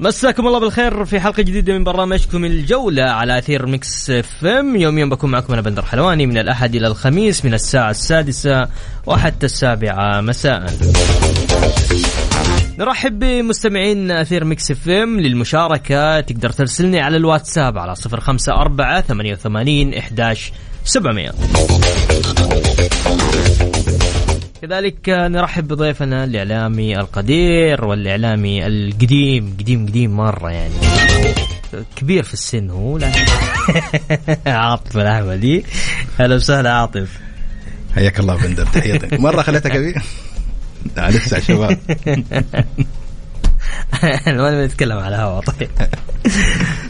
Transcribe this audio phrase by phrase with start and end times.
[0.00, 4.76] مساكم الله بالخير في حلقة جديدة من برنامجكم الجولة على أثير Mix FM.
[4.76, 8.68] يوميا بكون معكم أنا بندر حلواني من الأحد إلى الخميس من الساعة السادسة
[9.06, 10.20] وحتى السابعة.
[10.20, 10.66] مساء.
[12.78, 15.20] نرحب بمستمعين أثير Mix FM.
[15.20, 20.52] للمشاركة تقدر ترسلني على الواتساب على 054 88 11
[20.84, 21.30] 700
[24.62, 30.74] كذلك نرحب بضيفنا الإعلامي القدير والإعلامي القديم قديم قديم مرة يعني.
[31.96, 32.98] كبير في السن هو
[34.46, 35.64] عاطف الأحمدي.
[36.20, 37.18] أهلا وسهلا عاطف.
[37.94, 39.20] حياك الله بندر تحياتك.
[39.20, 40.02] مرة خليتها كبير؟
[40.96, 41.78] لا لسه شباب.
[44.26, 45.68] ما نتكلم على الهواء طيب.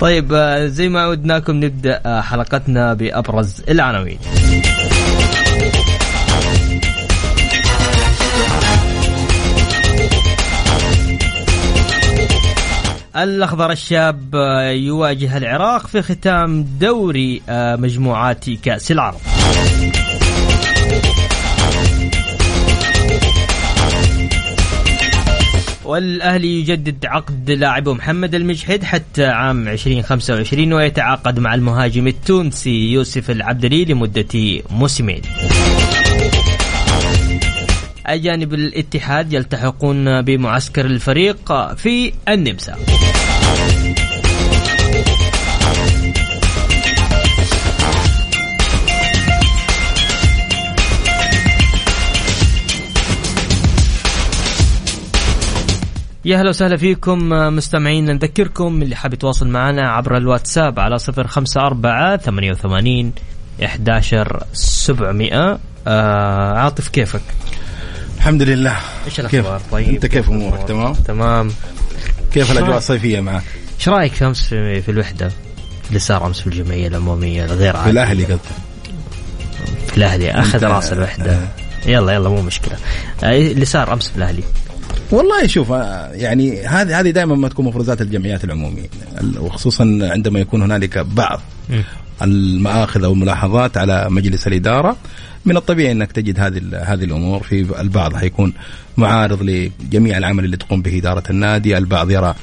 [0.00, 4.18] طيب آه، زي ما عودناكم نبدأ آه، حلقتنا بأبرز العناوين.
[13.22, 19.20] الأخضر الشاب آه، يواجه العراق في ختام دوري آه، مجموعات كأس العرب.
[25.84, 33.84] والأهلي يجدد عقد لاعبه محمد المجحد حتى عام 2025 ويتعاقد مع المهاجم التونسي يوسف العبدلي
[33.84, 35.22] لمدة موسمين.
[38.08, 42.76] أجانب الاتحاد يلتحقون بمعسكر الفريق في النمسا
[56.24, 61.60] يا هلا وسهلا فيكم مستمعين نذكركم اللي حاب يتواصل معنا عبر الواتساب على صفر خمسة
[61.60, 63.12] أربعة ثمانية وثمانين
[63.64, 67.20] إحداشر سبعمائة آه عاطف كيفك؟
[68.18, 68.76] الحمد لله.
[69.06, 69.88] إيش الأخبار؟ طيب.
[69.88, 71.50] أنت كيف أمورك؟ تمام؟ تمام.
[72.32, 73.42] كيف الأجواء الصيفية معك؟
[73.78, 75.30] إيش رايك في امس في, في الوحدة؟
[75.88, 78.40] اللي صار أمس في الجمعية العموميه الغير في الأهلي قصدك؟
[79.86, 81.32] في الأهلي أخذ رأس الوحدة.
[81.32, 81.48] آه.
[81.86, 82.76] يلا يلا مو مشكلة.
[83.24, 84.42] آه، اللي صار أمس في الأهلي؟
[85.10, 88.88] والله شوف آه، يعني هذه هذه دائما ما تكون مفروضات الجمعيات العمومية.
[89.38, 91.40] وخصوصا عندما يكون هنالك بعض
[92.22, 94.96] المآخذ أو الملاحظات على مجلس الإدارة
[95.44, 98.52] من الطبيعي انك تجد هذه هذه الأمور في البعض حيكون
[98.96, 102.34] معارض لجميع العمل اللي تقوم به إدارة النادي، البعض يرى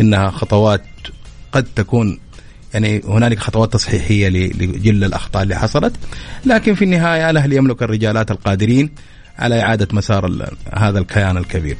[0.00, 0.82] إنها خطوات
[1.52, 2.18] قد تكون
[2.74, 5.92] يعني هنالك خطوات تصحيحية لجل الأخطاء اللي حصلت،
[6.46, 8.90] لكن في النهاية الاهلي يملك الرجالات القادرين
[9.38, 11.76] على إعادة مسار هذا الكيان الكبير.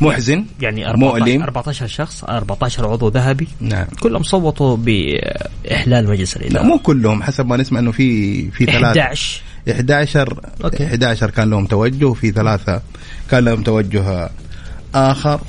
[0.00, 1.42] محزن يعني 14 مؤلم.
[1.42, 3.48] 14 شخص 14 عضو ذهبي.
[3.60, 3.86] نعم.
[4.00, 6.62] كلهم صوتوا بإحلال مجلس الإدارة.
[6.62, 9.00] لا مو كلهم حسب ما نسمع إنه في في ثلاثة.
[9.00, 10.86] 11 11 أوكي.
[10.86, 12.82] 11 كان لهم توجه وفي ثلاثة
[13.30, 14.30] كان لهم توجه
[14.94, 15.40] آخر.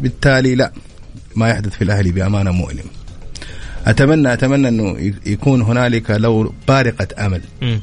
[0.00, 0.72] بالتالي لا
[1.36, 2.84] ما يحدث في الأهلي بأمانة مؤلم.
[3.86, 7.42] أتمنى أتمنى إنه يكون هنالك لو بارقة أمل.
[7.62, 7.78] م.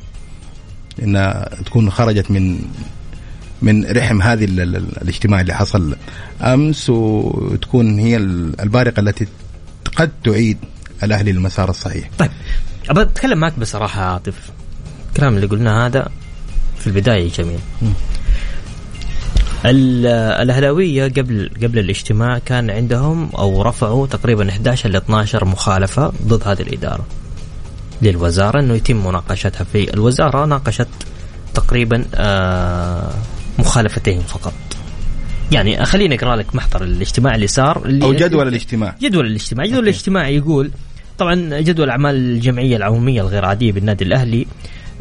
[1.04, 2.60] إنها تكون خرجت من
[3.62, 5.96] من رحم هذه الاجتماع اللي حصل
[6.42, 9.28] أمس وتكون هي البارقة التي
[9.96, 10.58] قد تعيد
[11.04, 12.10] الأهلي للمسار الصحيح.
[12.20, 12.32] طيب
[12.90, 14.50] أبغى أتكلم معك بصراحة عاطف
[15.10, 16.08] الكلام اللي قلناه هذا
[16.80, 17.60] في البداية جميل.
[19.66, 26.62] الأهلاوية قبل قبل الاجتماع كان عندهم أو رفعوا تقريبا 11 ل 12 مخالفة ضد هذه
[26.62, 27.06] الإدارة
[28.02, 30.88] للوزارة إنه يتم مناقشتها في الوزارة ناقشت
[31.54, 33.12] تقريبا آه
[33.60, 34.54] مخالفتين فقط.
[35.52, 38.96] يعني خليني أقرأ لك محضر الاجتماع اللي صار اللي أو جدول الاجتماع.
[39.02, 39.66] جدول الاجتماع.
[39.66, 40.72] جدول الاجتماع يقول
[41.18, 44.48] طبعا جدول أعمال الجمعية العمومية الغير عاديه بالنادي الأهلي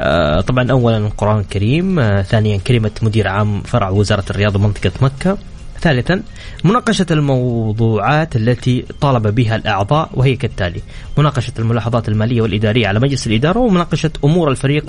[0.00, 5.38] آه طبعا اولا القران الكريم آه ثانيا كلمة مدير عام فرع وزارة الرياضه منطقه مكة
[5.80, 6.22] ثالثا
[6.64, 10.80] مناقشة الموضوعات التي طالب بها الأعضاء وهي كالتالي
[11.18, 14.84] مناقشة الملاحظات المالية والإدارية على مجلس الإدارة ومناقشة أمور الفريق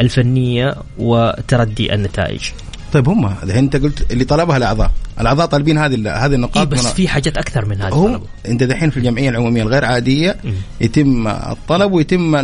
[0.00, 2.50] الفنية وتردي النتائج.
[2.92, 4.90] طيب هم الحين انت قلت اللي طلبها الأعضاء،
[5.20, 8.90] الأعضاء طالبين هذه هذه النقاط إيه بس في حاجات أكثر من هذه هم انت دحين
[8.90, 10.48] في الجمعية العمومية الغير عادية م.
[10.80, 12.34] يتم الطلب ويتم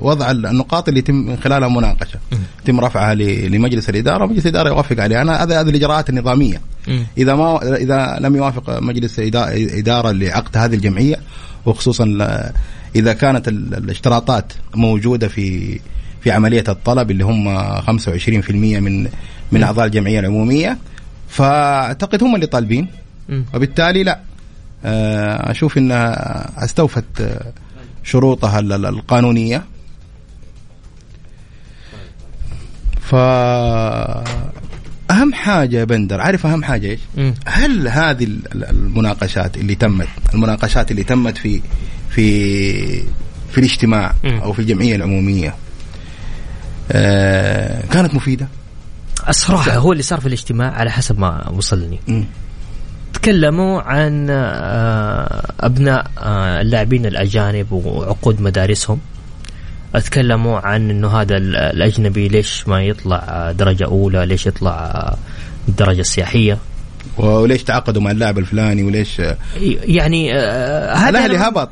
[0.00, 2.36] وضع النقاط اللي يتم من خلالها مناقشة، م.
[2.62, 6.60] يتم رفعها لمجلس الإدارة ومجلس الإدارة يوافق عليها، أنا هذه هذه الإجراءات النظامية.
[6.88, 7.02] م.
[7.18, 11.16] إذا ما إذا لم يوافق مجلس إدارة لعقد هذه الجمعية
[11.66, 12.38] وخصوصا
[12.96, 15.80] إذا كانت الاشتراطات موجودة في
[16.20, 19.08] في عملية الطلب اللي هم 25% من
[19.52, 20.78] من أعضاء الجمعية العمومية
[21.28, 22.88] فأعتقد هم اللي طالبين.
[23.54, 24.20] وبالتالي لا
[24.84, 27.52] آه، أشوف انها استوفت آه،
[28.04, 29.64] شروطها ال- ال- القانونية
[33.00, 33.14] ف
[35.10, 37.00] أهم حاجة يا بندر عارف أهم حاجة إيش؟
[37.46, 41.60] هل هذه ال- ال- المناقشات اللي تمت المناقشات اللي تمت في
[42.10, 43.00] في
[43.50, 44.14] في الاجتماع.
[44.42, 45.54] أو في الجمعية العمومية
[46.92, 48.48] آه كانت مفيدة؟
[49.28, 51.98] الصراحة هو اللي صار في الاجتماع على حسب ما وصلني.
[53.14, 58.98] تكلموا عن آه، أبناء آه، اللاعبين الأجانب وعقود مدارسهم.
[59.94, 65.14] أتكلموا عن إنه هذا ال- الأجنبي ليش ما يطلع آه، درجة أولى ليش يطلع
[65.68, 66.58] الدرجة السياحية.
[67.18, 69.22] وليش تعاقدوا مع اللاعب الفلاني وليش
[69.84, 71.70] يعني هذا الأهلي هبط.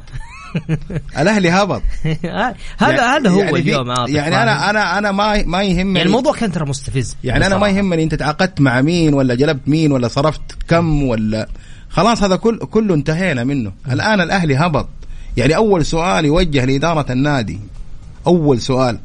[1.20, 5.42] الاهلي هبط هذا يعني- هذا هو يعني اليوم عاطف، يعني فاهم؟ أنا أنا أنا ما
[5.46, 5.98] ما يهمني.
[5.98, 7.68] يعني الموضوع كان ترى مستفز يعني أنا ما.
[7.68, 11.48] يهمني أنت تعاقدت مع مين ولا جلبت مين ولا صرفت كم ولا
[11.88, 13.72] خلاص هذا كل كله انتهينا منه.
[13.90, 14.88] الآن الأهلي هبط.
[15.36, 17.60] يعني أول سؤال يوجه لإدارة النادي.
[18.26, 18.98] أول سؤال.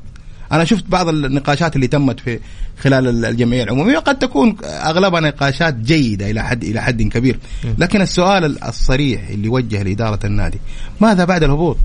[0.51, 2.39] أنا شفت بعض النقاشات اللي تمت في
[2.79, 7.39] خلال الجمعية العمومية قد تكون أغلبها نقاشات جيدة إلى حد إلى حد كبير.
[7.77, 10.59] لكن السؤال الصريح اللي وجه لإدارة النادي
[11.01, 11.77] ماذا بعد الهبوط؟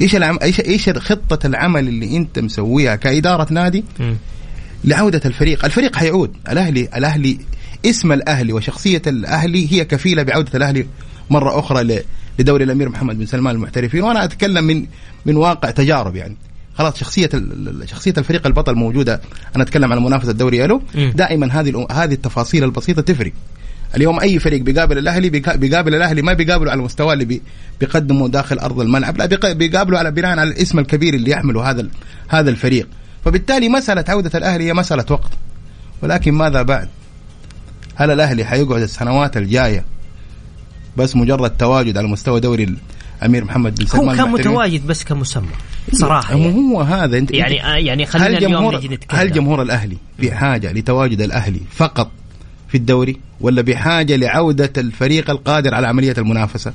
[0.00, 0.38] إيش العم...
[0.42, 4.16] إيش إيش خطة العمل اللي أنت مسويها كإدارة نادي مم.
[4.84, 6.36] لعودة الفريق؟ الفريق حيعود.
[6.50, 7.38] الأهلي الأهلي
[7.86, 10.86] اسم الأهلي وشخصية الأهلي هي كفيلة بعودة الأهلي
[11.30, 12.02] مرة أخرى ل-
[12.38, 14.86] لدوري الأمير محمد بن سلمان المحترفين وأنا أتكلم من
[15.26, 16.36] من واقع تجارب يعني.
[16.74, 16.98] خلاص
[17.34, 19.20] ال- شخصية الفريق البطل موجودة.
[19.56, 21.12] أنا أتكلم عن منافسة الدوري ألو مم.
[21.16, 23.32] دائما هذه هذه التفاصيل البسيطة تفرق.
[23.96, 27.42] اليوم أي فريق بيقابل الأهلي بيقا- بيقابل الأهلي ما بيقابله على المستوى اللي بي-
[27.80, 31.88] بيقدمه داخل أرض الملعب لا بيق- بيقابله على بناء على الاسم الكبير اللي يحمله هذا
[32.28, 32.88] هذا الفريق.
[33.24, 35.30] فبالتالي مساله عودة الأهلي هي مساله وقت.
[36.02, 36.88] ولكن ماذا بعد؟
[37.94, 39.84] هل الأهلي حيقعد السنوات الجاية
[40.96, 42.74] بس مجرد تواجد على مستوى دوري
[43.22, 45.48] الامير محمد بن سلمان هو كان؟ متواجد بس كمسمى
[45.92, 49.62] صراحة يعني, هو هذا أنت يعني آه، يعني خلينا هل اليوم نجي نتكلم هل جمهور
[49.62, 52.10] الأهلي بحاجه لتواجد الأهلي فقط
[52.68, 56.72] في الدوري ولا بحاجه لعودة الفريق القادر على عملية المنافسة؟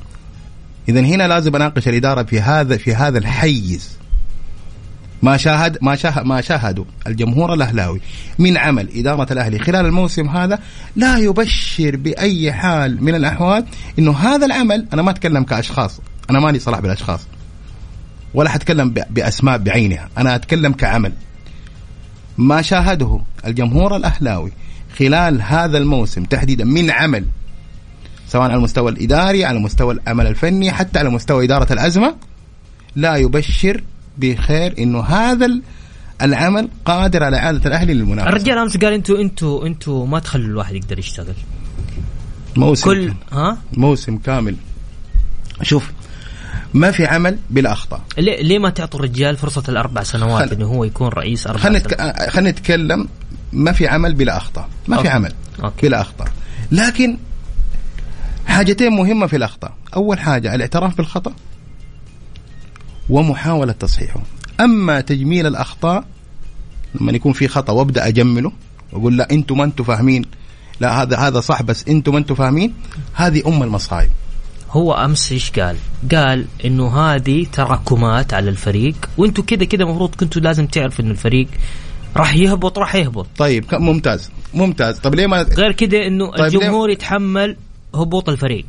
[0.89, 3.98] اذا هنا لازم أناقش الإدارة في هذا في هذا الحيز
[5.24, 8.01] ما شاهد ما شاهد ما شاهدوا الجمهور الأهلاوي
[8.39, 10.59] من عمل إدارة الأهلي خلال الموسم هذا
[10.95, 13.65] لا يبشر بأي حال من الأحوال
[14.00, 17.19] إنه هذا العمل أنا ما أتكلم كأشخاص أنا مالي صلاح بالأشخاص.
[18.33, 20.10] ولا حتكلم بأسماء بعينها.
[20.18, 21.13] أنا أتكلم كعمل.
[22.38, 24.51] ما شاهده الجمهور الأهلاوي
[25.00, 27.25] خلال هذا الموسم تحديدا من عمل
[28.27, 32.16] سواء على المستوى الإداري على مستوى العمل الفني حتى على مستوى إدارة الأزمة
[32.95, 33.83] لا يبشر
[34.18, 35.62] بخير إنه هذا ال-
[36.22, 38.30] العمل قادر على إعادة الأهلي للمنافسة.
[38.30, 41.36] الرجال أمس قال أنتوا أنتوا إنتوا ما تخلوا الواحد يقدر يشتغل.
[42.56, 44.56] موسم كل ها؟ موسم كامل.
[45.62, 45.92] شوف
[46.75, 48.01] ما في عمل بلا أخطاء.
[48.18, 51.80] ليه, ليه ما تعطوا الرجال فرصة الأربع سنوات خل- إنه هو يكون رئيس أربع خلينا
[51.80, 52.30] سنوات؟ نتك...
[52.30, 53.07] خلينا نتكلم.
[53.54, 54.69] ما في عمل بلا أخطاء.
[54.88, 55.09] ما في okay.
[55.10, 55.33] عمل
[55.63, 55.88] okay.
[55.88, 56.27] بلا أخطاء.
[56.72, 57.18] لكن
[58.48, 59.74] حاجتين مهمة في الأخطاء.
[59.95, 61.33] أول حاجة الاعتراف بالخطأ
[63.10, 64.19] ومحاولة تصحيحه.
[64.60, 66.04] أما تجميل الأخطاء
[67.01, 68.51] لما يكون في خطأ وأبدأ أجمله
[68.94, 70.25] وأقول لا أنتم ما أنتم فاهمين.
[70.79, 72.74] لا هذا هذا صح بس أنتم ما أنتم فاهمين
[73.13, 74.10] هذه أم المصايب.
[74.75, 75.75] هو أمس إيش قال؟
[76.12, 81.48] قال إنه هذه تراكمات على الفريق وإنتوا كذا كذا المفروض كنتوا لازم تعرفوا إنه الفريق
[82.17, 83.27] راح يهبط راح يهبط.
[83.38, 85.00] طيب ممتاز ممتاز.
[85.00, 87.55] طب ليه ما غير كذا إنه طيب ليه- الجمهور يتحمل
[87.96, 88.65] هبوط الفريق.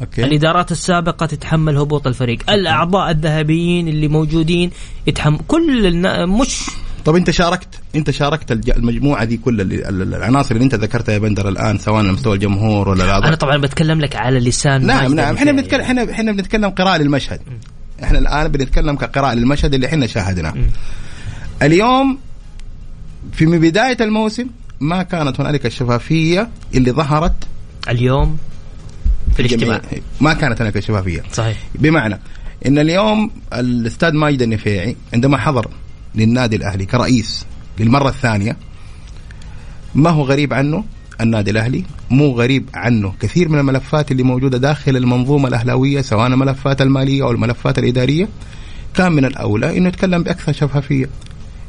[0.00, 0.24] أوكي.
[0.24, 2.50] الإدارات السابقة تتحمل هبوط الفريق.
[2.50, 4.70] الأعضاء الذهبيين اللي موجودين
[5.06, 6.26] يتحمل كل النا...
[6.26, 6.60] مش
[7.06, 9.60] طب انت شاركت؟ انت شاركت المجموعة دي كل
[9.90, 14.00] العناصر اللي انت ذكرتها يا بندر الآن سواء على مستوى الجمهور ولا أنا طبعا بتكلم
[14.00, 15.34] لك على لسان نعم نعم.
[15.34, 15.52] إحنا.
[15.52, 17.40] بنتكلم إحنا إحنا بنتكلم قراءة للمشهد.
[18.02, 20.54] إحنا الآن بنتكلم كقراءة للمشهد اللي إحنا شاهدناه.
[21.62, 22.18] اليوم
[23.32, 24.46] في من بداية الموسم
[24.80, 27.34] ما كانت هنالك الشفافية اللي ظهرت
[27.88, 28.38] اليوم
[29.34, 29.80] في الاجتماع.
[30.20, 31.58] ما كانت هنالك الشفافيه صحيح.
[31.74, 32.20] بمعنى
[32.66, 35.68] إن اليوم الأستاذ ماجد النفيعي عندما حضر
[36.16, 37.46] للنادي الأهلي كرئيس
[37.78, 38.56] للمرة الثانية.
[39.94, 40.84] ما هو غريب عنه؟
[41.20, 43.14] النادي الأهلي مو غريب عنه.
[43.20, 48.28] كثير من الملفات اللي موجودة داخل المنظومة الأهلاوية سواء الملفات المالية أو الملفات الإدارية
[48.94, 51.08] كان من الأولى إنه يتكلم بأكثر شفافية.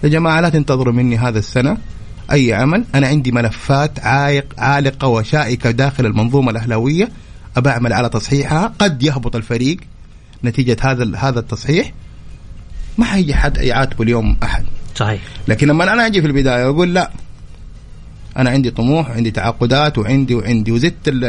[0.03, 1.77] يا جماعة لا تنتظروا مني هذا السنة.
[2.31, 7.09] أي عمل؟ أنا عندي ملفات عائق عالقة وشائكة داخل المنظومة الأهلاوية.
[7.57, 8.73] ابى أعمل على تصحيحها.
[8.79, 9.77] قد يهبط الفريق
[10.43, 11.93] نتيجة هذا هذا التصحيح.
[12.97, 14.65] ما حيجي حد يعاتبه اليوم أحد.
[14.95, 15.21] صحيح.
[15.47, 17.11] لكن لما أنا أجي في البداية واقول لا
[18.37, 21.25] أنا عندي طموح وعندي تعاقدات وعندي وعندي وزدت ال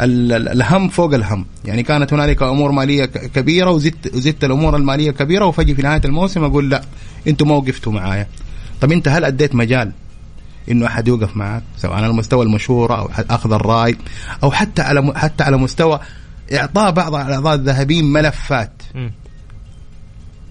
[0.00, 1.46] ال الهم فوق الهم.
[1.64, 6.44] يعني كانت هنالك أمور مالية كبيرة وزدت وزدت الأمور المالية الكبيره وفجأة في نهاية الموسم
[6.44, 6.82] أقول لا
[7.28, 8.26] أنتم ما وقفتوا معايا.
[8.80, 9.92] طب أنت هل أديت مجال
[10.70, 13.96] إنه أحد يوقف معك سواء على مستوى المشوره أو أخذ الرأي
[14.42, 16.00] أو حتى على حتى على مستوى
[16.52, 18.72] إعطاء بعض الأعضاء الذهبيين ملفات.
[18.94, 19.08] م.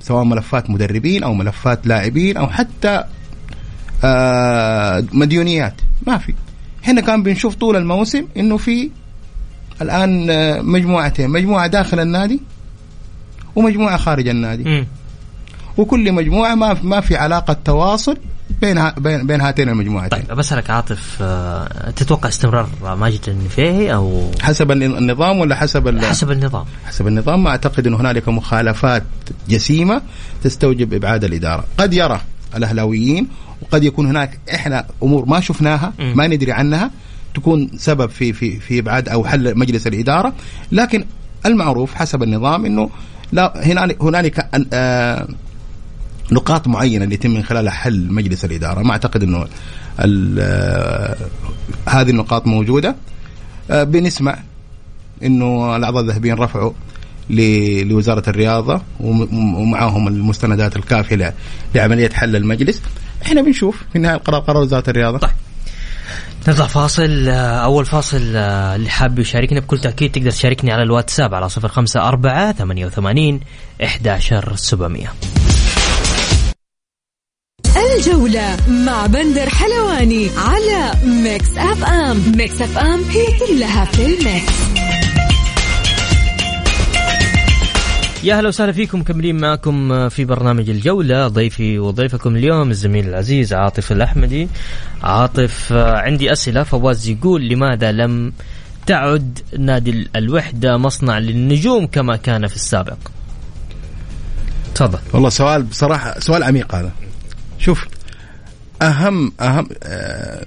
[0.02, 3.04] سواء ملفات مدربين أو ملفات لاعبين أو حتى
[4.04, 5.74] آه مديونيات.
[6.08, 6.34] ما في.
[6.84, 8.90] إحنا كان بنشوف طول الموسم إنه في
[9.82, 12.40] الآن آه، مجموعتين مجموعة داخل النادي
[13.56, 14.64] ومجموعة خارج النادي.
[14.64, 14.88] م.
[15.78, 18.18] وكل مجموعة ما ما في علاقة تواصل
[18.62, 20.20] بين بين بين هاتين المجموعتين.
[20.20, 26.66] طيب بسألك عاطف آه، تتوقع استمرار ماجد النفيهي أو حسب النظام ولا حسب حسب النظام؟
[26.86, 27.44] حسب النظام.
[27.44, 29.04] ما أعتقد انه هنالك مخالفات
[29.50, 30.02] جسيمة
[30.44, 31.64] تستوجب إبعاد الإدارة.
[31.78, 32.22] قد يرى
[32.56, 33.28] الأهلاويين
[33.62, 36.92] وقد يكون هناك إحنا أمور ما شفناها ما ندري عنها
[37.36, 40.34] تكون سبب في في في إبعاد أو حل مجلس الإدارة.
[40.72, 41.06] لكن
[41.46, 42.90] المعروف حسب النظام إنه
[43.32, 43.54] لا
[44.02, 45.28] هنالك آه
[46.32, 48.82] نقاط معينة اللي يتم من خلالها حل مجلس الإدارة.
[48.82, 49.48] ما أعتقد إنه
[50.00, 51.16] آه،
[51.90, 52.96] هذه النقاط موجودة.
[53.72, 54.40] آه، بنسمع
[55.24, 56.72] إنه الأعضاء الذهبيين رفعوا
[57.84, 61.34] لوزارة الرياضة ومعاهم المستندات الكافية
[61.76, 62.82] لعملية حل المجلس.
[63.26, 65.18] إحنا بنشوف في النهايه القرار قرار وزارة الرياضة.
[65.18, 65.32] طيب.
[66.48, 71.50] نطلع فاصل آه، أول فاصل اللي حاب يشاركنا بكل تأكيد تقدر تشاركني على الواتساب على
[71.50, 73.40] صفر خمسة أربعة ثمانية وثمانين
[73.84, 75.14] إحدى عشر سبعمية.
[77.82, 82.38] الجولة مع بندر حلواني على Mix FM.
[82.38, 84.54] Mix FM هي كلها في ال mix.
[88.24, 91.28] يا أهلا وسهلا فيكم مكملين معكم في برنامج الجولة.
[91.28, 94.48] ضيفي وضيفكم اليوم الزميل العزيز عاطف الأحمدي.
[95.04, 96.64] عاطف عندي أسئلة.
[96.64, 98.34] فواز يقول لماذا لم
[98.86, 102.98] تعد نادي الوحدة مصنع للنجوم كما كان في السابق؟
[104.76, 105.00] تفضل.
[105.14, 106.92] والله سؤال بصراحة سؤال عميق هذا.
[107.62, 107.88] شوف
[108.82, 110.46] أهم أهم آه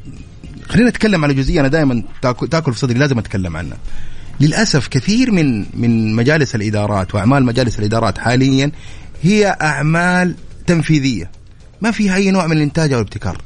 [0.68, 3.76] خلينا نتكلم على جزئية أنا دائما تاكل, تاكل في صدري لازم أتكلم عنها.
[4.40, 8.70] للأسف كثير من من مجالس الإدارات وأعمال مجالس الإدارات حاليا
[9.22, 10.34] هي أعمال
[10.66, 11.30] تنفيذية.
[11.80, 13.42] ما فيها أي نوع من الإنتاج أو الابتكار.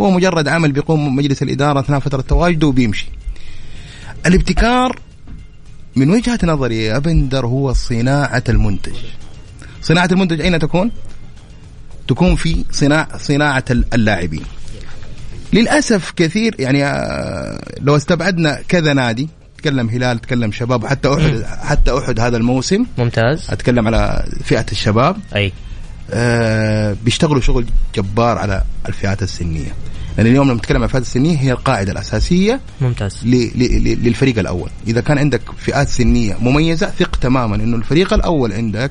[0.00, 3.06] هو مجرد عمل بيقوم مجلس الإدارة أثناء فترة تواجده وبيمشي.
[4.26, 5.00] الابتكار
[5.96, 8.96] من وجهة نظري يا بندر هو صناعة المنتج.
[9.82, 10.90] صناعة المنتج أين تكون؟
[12.08, 14.44] تكون في صناعة صناعة اللاعبين.
[15.52, 19.28] للأسف كثير يعني آه، لو استبعدنا كذا نادي
[19.58, 22.84] تكلم هلال تكلم شباب حتى أحد حتى أحد هذا الموسم.
[22.98, 23.46] ممتاز.
[23.50, 25.16] أتكلم على فئة الشباب.
[25.36, 25.52] أي.
[26.10, 29.72] آه بيشتغلوا شغل جبار على الفئات السنية.
[30.18, 33.20] لأن اليوم لما نتكلم عن الفئات السنية هي القاعدة الأساسية ممتاز.
[33.24, 34.70] للفريق الأول.
[34.86, 38.90] إذا كان عندك فئات سنية مميزة ثق تماما أنه الفريق الأول عندك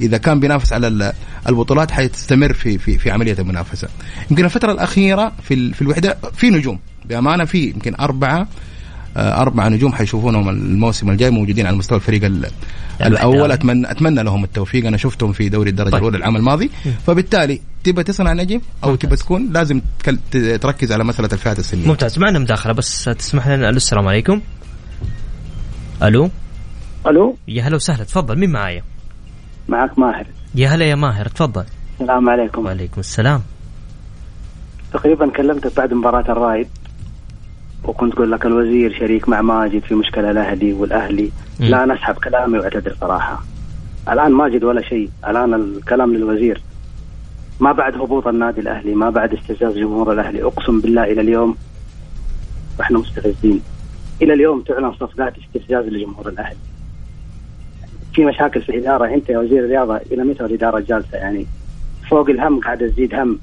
[0.00, 1.12] إذا كان بينافس على
[1.48, 3.88] البطولات حتستمر في في في عملية المنافسة.
[4.30, 6.78] يمكن الفترة الأخيرة في في الوحدة في نجوم.
[7.04, 8.48] بأمانة في يمكن أربعة
[9.16, 12.24] آه، أربع نجوم حيشوفونهم الموسم الجاي موجودين على مستوى الفريق
[13.00, 13.52] الأول.
[13.52, 14.86] اتمنى أتمنى لهم التوفيق.
[14.86, 16.00] أنا شفتهم في دوري الدرجة طيب.
[16.00, 16.70] الأولى العام الماضي.
[17.06, 19.80] فبالتالي تبى تصنع نجم أو تبى تكون لازم
[20.60, 21.86] تركز على مسألة الفئات السنية.
[21.86, 22.18] ممتاز.
[22.18, 23.70] معنا مداخلة بس تسمح لنا.
[23.70, 24.40] السلام عليكم.
[26.02, 26.30] ألو.
[27.06, 28.04] ألو؟ يا هلا وسهلا.
[28.04, 28.38] تفضل.
[28.38, 28.82] مين معايا؟
[29.68, 30.26] معك ماهر.
[30.54, 31.64] يا هلا يا ماهر تفضل.
[32.00, 32.64] السلام عليكم.
[32.66, 33.42] وعليكم السلام.
[34.92, 36.68] تقريبا كلمتك بعد مباراة الرايد
[37.84, 41.30] وكنت أقول لك الوزير شريك مع ماجد في مشكلة الأهلي والأهلي.
[41.60, 41.64] م.
[41.64, 43.42] لا أنا أسحب كلامي وأعتذر صراحة.
[44.10, 45.10] الآن ماجد ولا شيء.
[45.28, 46.62] الآن الكلام للوزير.
[47.60, 50.42] ما بعد هبوط النادي الأهلي ما بعد استفزاز جمهور الأهلي.
[50.42, 51.56] أقسم بالله إلى اليوم
[52.78, 53.60] وإحنا مستفزين.
[54.22, 56.67] إلى اليوم تعلن صفقات استفزاز لجمهور الأهلي.
[58.18, 59.14] في مشاكل في الإدارة.
[59.14, 61.46] أنت يا وزير الرياضة إلى متى الإدارة جالسة؟ يعني
[62.10, 63.38] فوق الهم قاعدة تزيد هم.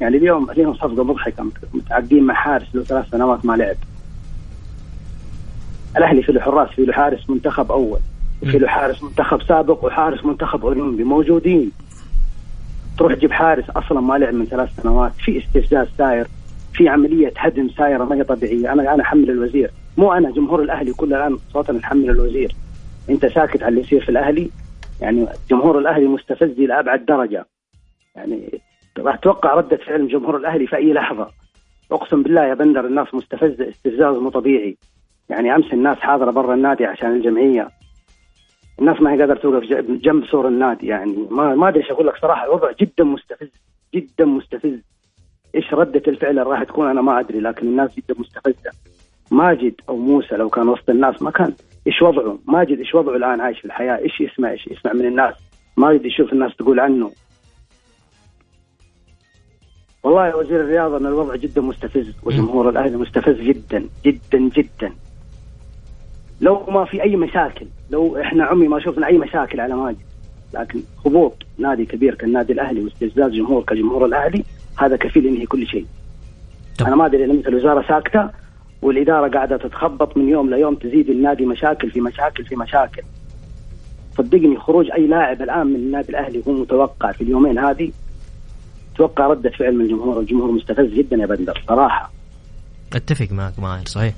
[0.00, 1.46] يعني اليوم اليوم صفقة مضحكة.
[1.74, 3.76] متعاقدين مع حارس له ثلاث سنوات ما لعب.
[5.96, 7.98] الأهلي في له حراس في له حارس منتخب أول.
[8.42, 11.04] وفي له حارس منتخب سابق وحارس منتخب أولمبي.
[11.04, 11.70] موجودين.
[12.98, 15.12] تروح تجيب حارس أصلا ما لعب من ثلاث سنوات.
[15.24, 16.26] في استفزاز ساير.
[16.72, 18.72] في عملية هدم سايرة ما هي طبيعية.
[18.72, 19.70] أنا أنا أحمل الوزير.
[19.96, 22.54] مو أنا جمهور الأهلي كل الآن صوتنا نحمل الوزير.
[23.10, 24.50] انت ساكت على اللي يصير في الأهلي
[25.00, 27.46] يعني جمهور الأهلي مستفز إلى أبعد درجة.
[28.16, 28.60] يعني
[28.98, 31.28] راح أتوقع ردة فعل جمهور الأهلي في أي لحظة.
[31.92, 34.76] أقسم بالله يا بندر الناس مستفزة استفزاز مو طبيعي.
[35.28, 37.68] يعني أمس الناس حاضرة برا النادي عشان الجمعية.
[38.78, 40.86] الناس ما هي قادرة توقف جنب سور النادي.
[40.86, 42.44] يعني ما ما أدري إيش أقول لك صراحة.
[42.44, 43.50] الوضع جدا مستفز
[43.94, 44.78] جدا مستفز.
[45.54, 48.70] إيش ردة الفعل اللي راح تكون؟ أنا ما أدري لكن الناس جدا مستفزة.
[49.30, 51.54] ماجد أو موسى لو كان وسط الناس ما كان.
[51.90, 53.98] إيش وضعه؟ ماجد إيش وضعه الآن عايش في الحياة.
[53.98, 55.34] إيش يسمع؟ إيش يسمع من الناس؟
[55.76, 57.10] ماجد يشوف الناس تقول عنه.
[60.02, 64.92] والله يا وزير الرياضة إن الوضع جدا مستفز وجمهور الأهلي مستفز جدا جدا جدا.
[66.40, 69.98] لو ما في أي مشاكل لو إحنا عمي ما شفنا أي مشاكل على ماجد
[70.54, 74.44] لكن هبوط نادي كبير كالنادي الأهلي واستفزاز جمهور كجمهور الأهلي
[74.78, 75.86] هذا كفيل ينهي كل شيء.
[76.78, 76.86] طب.
[76.86, 78.30] أنا ما أدري لمتى الوزاره ساكتة
[78.82, 83.02] والإدارة قاعدة تتخبط من يوم ليوم تزيد النادي مشاكل في مشاكل في مشاكل.
[84.18, 87.92] صدقني خروج أي لاعب الآن من النادي الأهلي هو متوقع في اليومين هذه.
[88.94, 92.12] أتوقع ردة فعل من الجمهور الجمهور مستفز جدا يا بندر صراحة.
[92.94, 94.14] أتفق معك ماهر صحيح.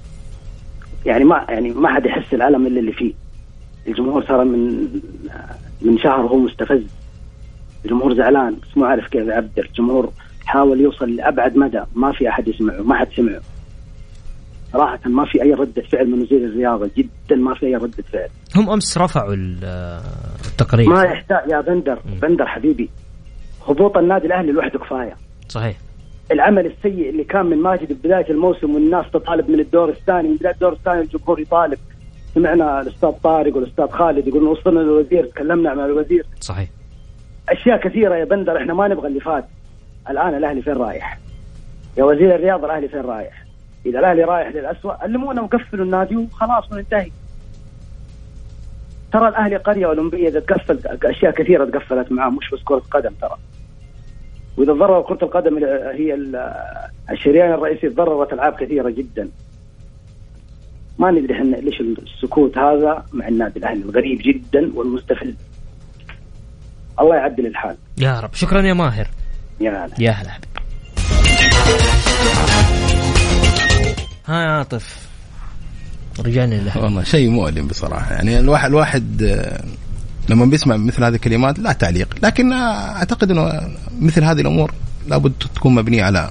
[1.07, 3.12] يعني ما يعني ما حد يحس الألم إلا اللي فيه.
[3.87, 4.88] الجمهور صار من
[5.83, 6.83] من شهر وهو مستفز.
[7.85, 9.66] الجمهور زعلان بس مو عارف كيف يعبر.
[9.71, 10.12] الجمهور
[10.45, 13.40] حاول يوصل لأبعد مدى ما في أحد يسمعه ما حد سمعه.
[14.73, 18.29] صراحة ما في أي ردة فعل من وزير الرياضة جدا ما في أي ردة فعل.
[18.57, 20.88] هم أمس رفعوا التقرير.
[20.88, 22.21] ما يحتاج يا بندر م.
[22.23, 22.91] بندر حبيبي.
[23.69, 25.17] هبوط النادي الأهلي لوحده كفاية.
[25.49, 25.76] صحيح.
[26.33, 30.52] العمل السيء اللي كان من ماجد ببداية الموسم والناس تطالب من الدور الثاني من بداية
[30.52, 31.79] الدور الثاني الجمهور يطالب.
[32.35, 36.26] سمعنا الأستاذ طارق والأستاذ خالد يقولون وصلنا للوزير تكلمنا مع الوزير.
[36.41, 36.69] صحيح.
[37.49, 39.45] أشياء كثيرة يا بندر إحنا ما نبغى اللي فات.
[40.11, 41.19] الآن الأهلي فين رايح؟
[41.99, 43.42] يا وزير الرياضة الأهلي فين رايح؟
[43.87, 47.11] إذا الأهلي رايح للاسوء علمونا وقفلوا النادي وخلاص وننتهي
[49.12, 53.37] ترى الأهلي قرية أولمبية إذا تقفل أشياء كثيرة تقفلت معاه مش بس كرة قدم ترى.
[54.57, 55.57] وإذا ضرر كرة القدم
[55.95, 56.15] هي
[57.11, 59.29] الشريان الرئيسي تضررت ألعاب كثيرة جدا.
[60.99, 65.35] ما ندري إحنا ليش السكوت هذا مع النادي الأهلي الغريب جدا والمستفز.
[67.01, 67.77] الله يعدل الحال.
[67.99, 68.35] يا رب.
[68.35, 69.07] شكرا يا ماهر.
[69.61, 69.95] يا هلا.
[69.99, 70.33] يا هلا
[74.26, 74.97] ها يا عاطف.
[76.21, 78.13] رجعنا لله والله شيء مؤلم بصراحة.
[78.13, 79.65] يعني الواحد الواحد آه،
[80.28, 82.15] لما بيسمع مثل هذه الكلمات لا تعليق.
[82.23, 83.61] لكن أعتقد إنه
[84.00, 84.73] مثل هذه الأمور
[85.08, 86.30] لابد تكون مبنية على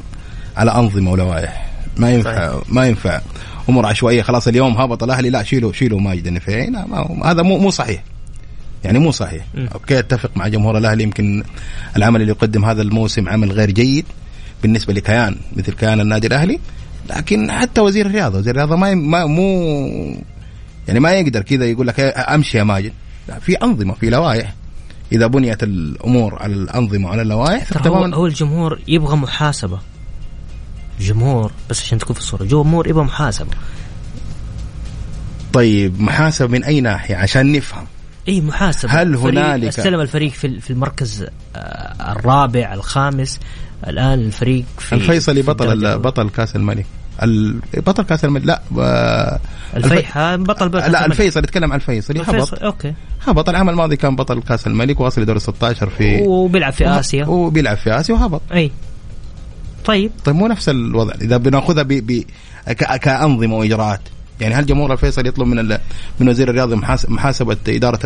[0.58, 1.72] على أنظمة ولوائح.
[1.98, 3.22] ما ينفع ما ينفع
[3.70, 4.22] أمور عشوائية.
[4.22, 6.86] خلاص اليوم هبط الأهلي لا شيلوا شيلوا ماجد النفيعي لا
[7.26, 8.04] هذا مو مو صحيح.
[8.84, 9.46] يعني مو صحيح.
[9.56, 9.66] م.
[9.74, 11.04] أوكي أتفق مع جمهور الأهلي.
[11.04, 11.44] يمكن
[11.98, 14.06] العمل اللي يقدم هذا الموسم عمل غير جيد
[14.64, 16.60] بالنسبة لكيان مثل كيان النادي الأهلي.
[17.10, 19.78] لكن حتى وزير الرياضة وزير الرياضة ما, ما مو
[20.88, 22.94] يعني ما يقدر كذا يقول لك أمشي يا ماجد.
[23.28, 24.54] لا في أنظمة في لوائح.
[25.12, 29.80] إذا بنيت الأمور على الأنظمة وعلى اللوائح هو, هو الجمهور يبغى محاسبة.
[31.00, 33.50] جمهور بس عشان تكون في الصورة جمهور يبغى محاسبة.
[35.54, 37.86] طيب محاسبة من أي ناحية؟ عشان نفهم.
[38.28, 38.92] إي محاسبة.
[38.92, 43.40] هل هنالك أستلم الفريق في في المركز آه، الرابع الخامس
[43.88, 46.86] الآن الفريق في الفيصلي بطل بطل كأس الملك.
[47.74, 48.62] بطل كأس الملك لا
[49.76, 52.64] الفيحة بطل بطل لا الفيصل يتكلم عن الفيصلي هبط.
[52.64, 52.94] أوكي.
[53.28, 57.26] هبط العام الماضي كان بطل كأس الملك واصل لدور 16 في وبيلعب في آسيا.
[57.26, 58.42] وبيلعب في آسيا وهبط.
[58.54, 58.72] أي.
[59.86, 60.12] طيب.
[60.26, 61.14] طيب مو نفس الوضع.
[61.22, 61.88] إذا بناخذها ب...
[61.88, 62.24] ب...
[63.02, 64.02] كأنظمة وإجراءات.
[64.42, 65.78] يعني هل جمهور الفيصل يطلب من
[66.20, 66.76] من وزير الرياضة
[67.08, 68.00] محاسبة إدارة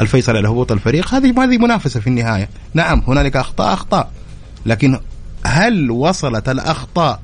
[0.00, 2.48] الفيصل على هبوط الفريق؟ هذه هذه منافسة في النهاية.
[2.74, 4.10] نعم هنالك أخطاء أخطاء.
[4.66, 4.98] لكن
[5.44, 7.20] هل وصلت الأخطاء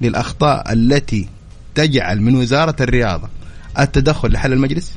[0.00, 1.28] للأخطاء التي
[1.74, 3.28] تجعل من وزارة الرياضة
[3.78, 4.92] التدخل لحل المجلس؟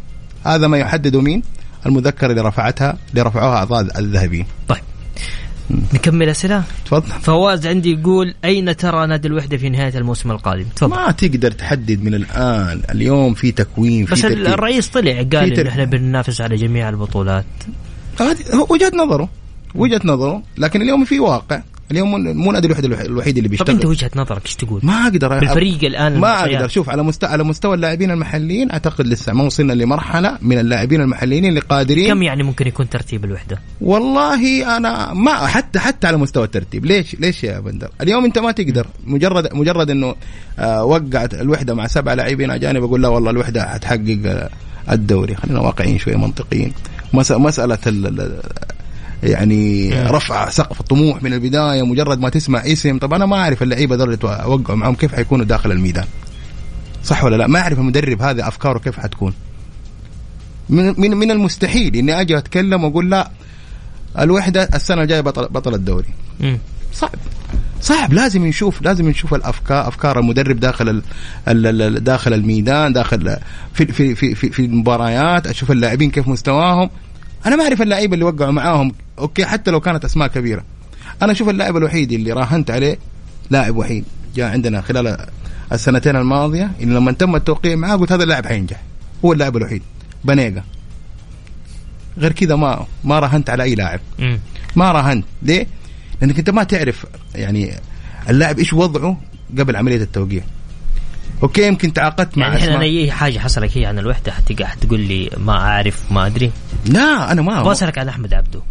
[0.45, 1.43] هذا ما يحدده مين؟
[1.85, 4.45] المذكره اللي رفعتها اللي رفعوها أعضاء الذهبيين.
[4.67, 4.81] طيب.
[5.93, 7.07] نكمل أسئلة؟ تفضل.
[7.21, 10.95] فواز عندي يقول أين ترى نادي الوحدة في نهاية الموسم القادم؟ تفضل.
[10.95, 12.81] ما تقدر تحدد من الآن.
[12.91, 14.45] اليوم في تكوين في بس ترتيب.
[14.45, 17.45] الرئيس طلع قال إن إحنا بننافس على جميع البطولات.
[18.19, 19.29] هذه وجهة نظره.
[19.75, 21.61] وجهة نظره لكن اليوم في واقع.
[21.91, 23.67] اليوم مو نادي الوحده الوحيد اللي بيشتغل.
[23.67, 26.67] طب أنت وجهة نظرك إيش تقول؟ ما أقدر بالفريق الآن ما أقدر.
[26.67, 31.45] شوف على مستوى على مستوى اللاعبين المحليين أعتقد لسه ما وصلنا لمرحلة من اللاعبين المحليين
[31.45, 32.07] اللي قادرين.
[32.07, 36.85] كم يعني ممكن يكون ترتيب الوحدة؟ والله أنا ما حتى حتى على مستوى الترتيب.
[36.85, 38.87] ليش ليش يا بندر؟ اليوم أنت ما تقدر.
[39.05, 40.15] مجرد مجرد إنه
[40.59, 44.49] آه وقعت الوحدة مع سبع لاعبين أجانب أقول لا والله الوحدة حتحقق آه،
[44.91, 45.35] الدوري.
[45.35, 46.73] خلينا واقعيين شوية منطقيين.
[47.13, 47.77] مسألة
[49.23, 52.97] يعني رفع سقف الطموح من البداية مجرد ما تسمع اسم.
[52.97, 56.05] طب أنا ما أعرف اللعيبة دول اللي اوقعوا معهم كيف حيكونوا داخل الميدان.
[57.03, 59.33] صح ولا لا؟ ما أعرف المدرب هذا أفكاره كيف حتكون.
[60.69, 63.31] من من من المستحيل إني أجي أتكلم وأقول لا
[64.19, 66.09] الوحدة السنة الجاية بطل بطل الدوري.
[66.93, 67.15] صعب.
[67.81, 68.13] صعب.
[68.13, 71.01] لازم نشوف لازم نشوف الأفكار أفكار المدرب داخل
[71.47, 73.37] ال داخل الميدان داخل
[73.73, 76.89] في في في في, في المباريات أشوف اللاعبين كيف مستواهم.
[77.45, 80.63] أنا ما أعرف اللعيبة اللي وقعوا معاهم أوكي حتى لو كانت أسماء كبيرة.
[81.21, 82.97] أنا أشوف اللاعب الوحيد اللي راهنت عليه
[83.49, 85.17] لاعب وحيد جاء عندنا خلال
[85.71, 88.81] السنتين الماضية اللي لما تم التوقيع معاه قلت هذا اللاعب حينجح.
[89.25, 89.81] هو اللاعب الوحيد
[90.23, 90.63] بنيجا
[92.17, 93.99] غير كذا ما ما راهنت على أي لاعب.
[94.75, 95.25] ما راهنت.
[95.41, 95.67] ليه؟
[96.21, 97.71] لأنك أنت ما تعرف يعني
[98.29, 99.17] اللاعب إيش وضعه
[99.59, 100.43] قبل عملية التوقيع.
[101.43, 105.29] أوكي يمكن تعاقدت مع يعني أنا أي حاجة حصلت هي عن الوحدة حتقع حتقول لي
[105.37, 106.51] ما أعرف ما أدري.
[106.85, 108.61] لا أنا ما بسالك عن أحمد عبدو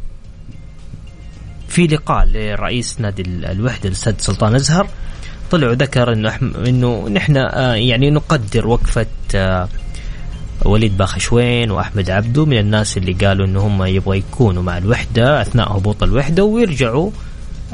[1.68, 4.88] في لقاء لرئيس نادي الوحدة الاستاذ سلطان أزهر.
[5.50, 6.50] طلع وذكر إنه أحم...
[6.66, 9.68] إنه نحن آه يعني نقدر وقفة آه
[10.64, 15.76] وليد باخشوين وأحمد عبدو من الناس اللي قالوا ان هم يبغوا يكونوا مع الوحدة أثناء
[15.76, 17.10] هبوط الوحدة ويرجعوا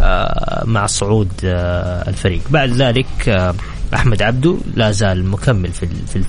[0.01, 2.41] آه مع صعود الفريق.
[2.51, 3.55] بعد ذلك
[3.95, 6.23] أحمد عبدو لا زال مكمل في في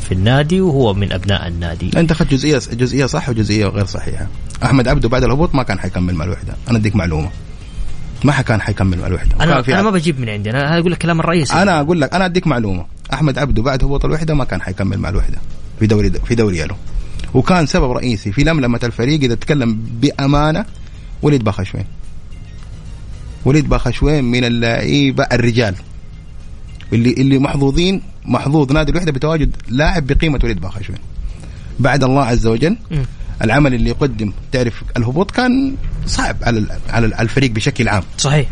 [0.00, 1.90] في النادي وهو من أبناء النادي.
[2.00, 4.26] أنت أخذت جزئية جزئية صح وجزئية غير صحيحة.
[4.62, 6.54] أحمد عبدو بعد الهبوط ما كان حيكمل مع الوحدة.
[6.70, 7.30] أنا أديك معلومة.
[8.24, 9.36] ما كان حيكمل مع الوحدة.
[9.40, 12.24] أنا أنا ما بجيب من عندي أنا أقول لك كلام الرئيس أنا أقول لك أنا
[12.24, 12.86] أديك معلومة.
[13.12, 15.38] أحمد عبدو بعد هبوط الوحدة ما كان حيكمل مع الوحدة.
[15.78, 16.74] في دوري في دوري يلو
[17.34, 20.64] وكان سبب رئيسي في لملمة الفريق إذا تكلم بأمانة
[21.22, 21.84] وليد باخشوين.
[23.44, 25.74] وليد باخشوين من اللعيبة الرجال.
[26.92, 30.98] اللي اللي محظوظين محظوظ نادي الوحدة بتواجد لاعب بقيمة وليد باخشوين
[31.78, 32.96] بعد الله عز وجل م.
[33.42, 35.74] العمل اللي يقدم تعرف الهبوط كان
[36.06, 38.02] صعب على على الفريق بشكل عام.
[38.18, 38.48] صحيح.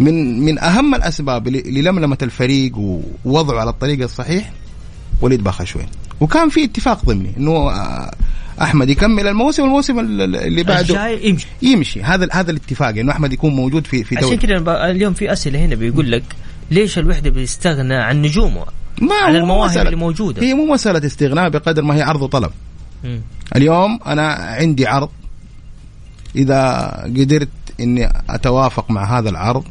[0.00, 2.78] من من أهم الأسباب للملمة الفريق
[3.24, 4.52] ووضعه على الطريق الصحيح
[5.20, 5.86] وليد باخشوين
[6.20, 7.70] وكان في اتفاق ضمني إنه
[8.62, 11.46] أحمد يكمل الموسم والموسم اللي بعده يمشي.
[11.62, 12.02] يمشي.
[12.02, 14.36] هذا هذا الاتفاق إنه أحمد يكون موجود في في دوري.
[14.36, 16.24] عشان كذا اليوم في أسئلة هنا بيقول لك
[16.70, 18.64] ليش الوحدة بيستغنى عن نجومه
[19.00, 20.42] ما على المواهب اللي موجودة.
[20.42, 22.50] هي مو مسألة استغناء بقدر ما هي عرض وطلب.
[23.04, 23.18] م.
[23.56, 25.08] اليوم أنا عندي عرض.
[26.36, 27.48] إذا قدرت
[27.80, 29.64] إني أتوافق مع هذا العرض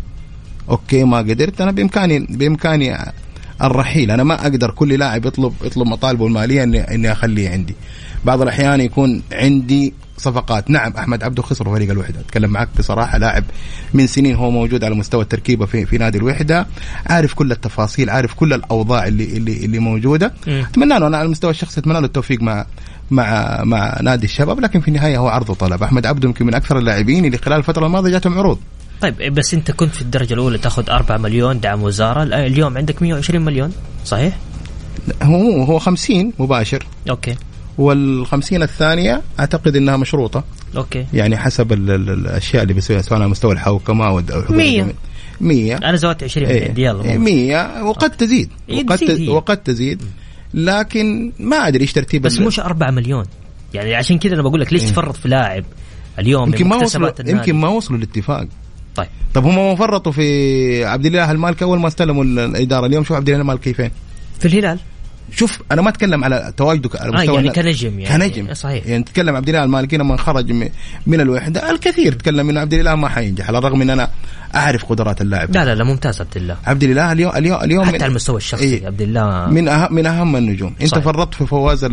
[0.69, 2.97] أوكي ما قدرت أنا بإمكاني بإمكاني
[3.62, 4.12] الرحيل.
[4.12, 7.75] أنا ما أقدر كل لاعب يطلب يطلب مطالبه المالية إني إني أخليه عندي.
[8.25, 10.69] بعض الأحيان يكون عندي صفقات.
[10.69, 12.19] نعم أحمد عبده خسر فريق الوحدة.
[12.19, 13.43] أتكلم معك بصراحة لاعب
[13.93, 16.67] من سنين هو موجود على مستوى التركيبة في في نادي الوحدة.
[17.06, 20.34] عارف كل التفاصيل عارف كل الأوضاع اللي اللي اللي موجودة.
[20.47, 22.65] أتمنى له أنا على المستوى الشخصي أتمنى له التوفيق مع
[23.12, 24.60] مع مع نادي الشباب.
[24.60, 27.86] لكن في النهاية هو عرض وطلب أحمد عبده يمكن من أكثر اللاعبين اللي خلال الفترة
[27.86, 28.60] الماضية جاتهم عروض.
[29.01, 32.23] طيب بس أنت كنت في الدرجة الأولى تأخذ 4 مليون دعم وزارة.
[32.23, 33.73] اليوم عندك 120 مليون
[34.06, 34.38] صحيح؟
[35.23, 36.86] هو هو 50 مباشر.
[37.10, 37.36] okay.
[37.78, 40.44] وال50 الثانية أعتقد إنها مشروطة.
[40.78, 41.06] okay.
[41.13, 44.86] يعني حسب ال ال الأشياء اللي بيسويها سواء على مستوى الحوكمة أو 100
[45.42, 46.74] 100 أنا زودت 20 إيه.
[46.78, 48.50] يلا 100 وقد تزيد.
[48.70, 50.02] وقد تزيد وقد تزيد.
[50.54, 53.26] لكن ما أدري إيش ترتيب بس مش 4 مليون.
[53.74, 55.63] يعني عشان كذا أنا بقول لك ليش إيه؟ تفرط في لاعب
[56.20, 58.48] اليوم يمكن ما وصلوا يمكن ما وصلوا لاتفاق
[58.96, 59.08] طيب.
[59.34, 62.86] طب هم فرطوا في عبد الله المالكي أول ما استلموا الإدارة.
[62.86, 63.92] اليوم شوف عبد الله المالكي فين.
[64.40, 64.80] في الهلال.
[65.32, 68.54] شوف أنا ما أتكلم على تواجده على مستوى آه يعني كنجم يعني كنجم.
[68.54, 68.88] صحيح.
[68.88, 70.52] يعني تتكلم عبد الله المالكي لما خرج
[71.08, 74.10] من الوحدة الكثير تكلم إنه عبد الله ما حينجح على الرغم إن أنا
[74.56, 75.52] أعرف قدرات اللاعب.
[75.52, 76.58] لا لا لا ممتاز عبد الله.
[76.66, 78.86] عبد الله اليوم اليوم اليوم حتى على المستوى الشخصي إيه.
[78.86, 79.48] عبد الله.
[79.50, 80.76] من أهم من أهم النجوم.
[80.82, 81.04] أنت صحيح.
[81.04, 81.88] فرطت في فواز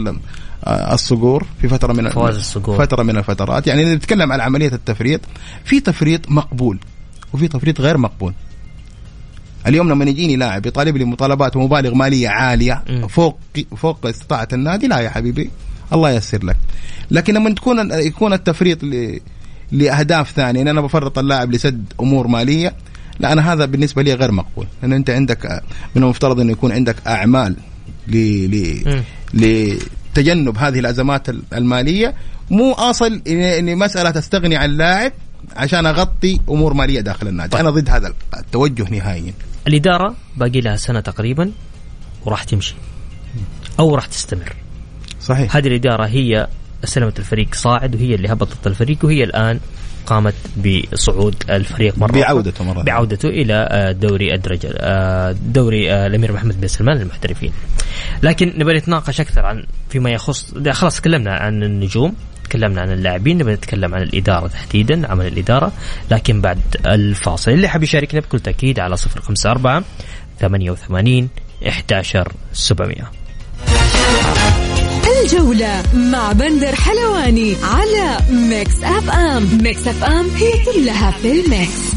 [0.66, 2.78] الصقور في فترة من فواز الصقور.
[2.78, 3.66] فترة من الفترات.
[3.66, 5.20] يعني نتكلم عن عملية التفريط
[5.64, 6.78] في تفريط مقبول
[7.32, 8.32] وفي تفريط غير مقبول.
[9.66, 13.06] اليوم لما يجيني لاعب يطالب لي مطالبات ومبالغ مالية عالية م.
[13.08, 13.38] فوق
[13.76, 15.50] فوق استطاعة النادي لا يا حبيبي
[15.92, 16.56] الله ييسر لك.
[17.10, 19.20] لكن لما تكون يكون التفريط ل...
[19.72, 22.74] لأهداف ثانية ان أنا بفرط اللاعب لسد أمور مالية
[23.20, 24.66] لا أنا هذا بالنسبة لي غير مقبول.
[24.82, 25.62] لأن أنت عندك
[25.94, 27.56] من المفترض انه يكون عندك أعمال
[28.08, 28.16] ل...
[28.50, 28.84] ل...
[29.34, 32.14] لتجنب هذه الأزمات المالية.
[32.50, 35.12] مو أصل اني مسألة استغني عن لاعب
[35.56, 37.50] عشان أغطي أمور مالية داخل النادي.
[37.50, 37.60] طيب.
[37.60, 39.32] أنا ضد هذا التوجه نهائيا.
[39.68, 41.52] الإدارة باقي لها سنة تقريبا
[42.24, 42.74] وراح تمشي.
[43.80, 44.52] أو راح تستمر.
[45.20, 45.56] صحيح.
[45.56, 46.48] هذه الإدارة هي
[46.84, 49.60] استلمت الفريق صاعد وهي اللي هبطت الفريق وهي الآن
[50.06, 54.68] قامت بصعود الفريق مرة بعودته مرة بعودته إلى دوري الدرجة
[55.32, 57.52] دوري الأمير محمد بن سلمان للمحترفين
[58.22, 62.14] لكن نبغى نتناقش أكثر عن فيما يخص خلاص تكلمنا عن النجوم.
[62.54, 65.72] تكلمنا عن اللاعبين نبغى نتكلم عن الإدارة تحديدا عمل الإدارة.
[66.10, 69.84] لكن بعد الفاصل اللي حاب يشاركنا بكل تأكيد على صفر خمسة أربعة
[70.40, 71.28] ثمانية وثمانين
[71.68, 73.10] إحداشر سبعمية.
[75.22, 81.94] الجولة مع بندر حلواني على Mix FM Mix FM هي كلها في ال mix.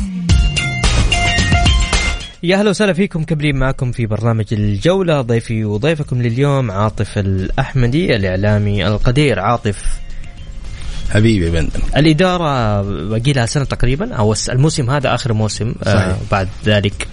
[2.43, 5.21] يا أهلا وسهلا فيكم كبرين معكم في برنامج الجولة.
[5.21, 9.39] ضيفي وضيفكم لليوم عاطف الأحمدي الإعلامي القدير.
[9.39, 10.06] عاطف
[11.09, 16.07] حبيبي بندن الإدارة باقي لها سنة تقريبا أو الموسم هذا آخر موسم آه، صحيح.
[16.07, 17.07] آه بعد ذلك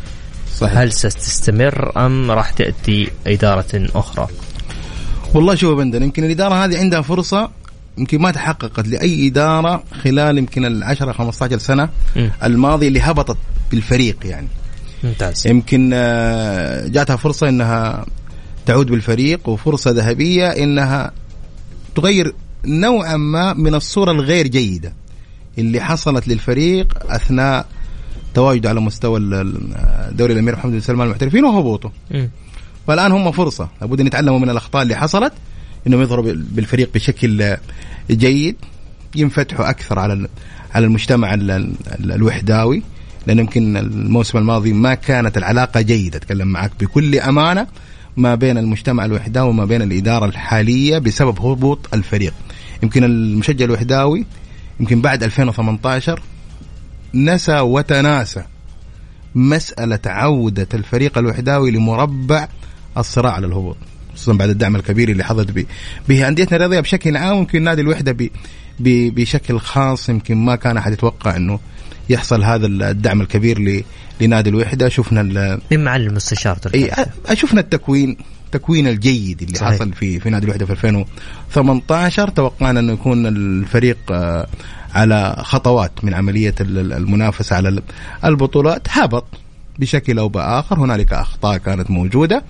[0.56, 0.78] صحيح.
[0.78, 4.28] هل ستستمر أم راح تأتي إدارة أخرى
[5.34, 7.50] والله شوف بندن يمكن الإدارة هذه عندها فرصة
[7.98, 12.28] يمكن ما تحققت لأي إدارة خلال يمكن ال 10 15 سنة م.
[12.44, 13.36] الماضية اللي هبطت
[13.70, 14.48] بالفريق يعني
[15.04, 18.06] ممتاز يمكن آه، جاتها فرصة إنها
[18.66, 21.12] تعود بالفريق وفرصة ذهبية إنها
[21.96, 22.34] تغير
[22.66, 24.92] نوعا ما من الصورة الغير جيدة
[25.58, 27.66] اللي حصلت للفريق أثناء
[28.34, 29.18] تواجده على مستوى
[30.10, 31.92] دوري الأمير محمد بن سلمان المحترفين وهبوطه
[32.86, 33.68] فالان هم فرصة.
[33.80, 35.32] لابد أن يتعلموا من الأخطاء اللي حصلت
[35.86, 37.56] إنهم يظهروا بالفريق بشكل
[38.10, 38.56] جيد
[39.16, 40.28] ينفتحوا أكثر على
[40.74, 41.34] على المجتمع
[42.00, 42.82] الوحداوي
[43.26, 46.16] لأن يمكن الموسم الماضي ما كانت العلاقة جيدة.
[46.16, 47.66] أتكلم معك بكل أمانة.
[48.16, 52.34] ما بين المجتمع الوحداوي وما بين الإدارة الحالية بسبب هبوط الفريق.
[52.82, 54.26] يمكن المشجع الوحداوي
[54.80, 56.20] يمكن بعد 2018
[57.14, 58.42] نسى وتناسى
[59.34, 62.48] مسألة عودة الفريق الوحداوي لمربع
[62.98, 63.76] الصراع على الهبوط
[64.14, 65.66] خصوصا بعد الدعم الكبير اللي حظت به.
[66.28, 68.30] انديتنا الرياضيه بشكل عام يمكن نادي الوحدة
[68.80, 71.60] بشكل خاص يمكن ما كان أحد يتوقع إنه
[72.08, 73.84] يحصل هذا الدعم الكبير
[74.20, 74.88] لنادي الوحدة.
[74.88, 75.22] شفنا
[75.70, 76.56] من معالي المستشار
[77.34, 79.74] شفنا التكوين التكوين الجيد اللي صحيح.
[79.74, 84.46] حصل في في نادي الوحدة في 2018 توقعنا انه يكون الفريق آه،
[84.94, 87.82] على خطوات من عملية المنافسة على
[88.24, 88.82] البطولات.
[88.90, 89.26] هبط
[89.78, 90.78] بشكل أو بآخر.
[90.80, 92.44] هنالك أخطاء كانت موجودة.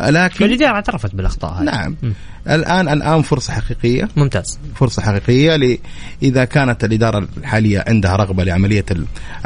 [0.00, 1.64] لكن الاداره اعترفت بالأخطاء هذه.
[1.64, 1.96] نعم.
[2.02, 2.12] م.
[2.48, 4.08] الان الآن فرصة حقيقية.
[4.16, 4.58] ممتاز.
[4.74, 5.78] فرصة حقيقية ل...
[6.22, 8.84] إذا كانت الإدارة الحالية عندها رغبة لعملية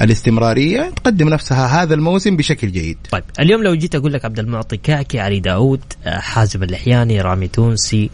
[0.01, 2.99] الاستمرارية تقدم نفسها هذا الموسم بشكل جيد.
[3.11, 7.49] طيب اليوم لو جيت أقول لك عبد المعطي كاكي علي داود آه، حازم اللحياني رامي
[7.49, 8.11] تونسي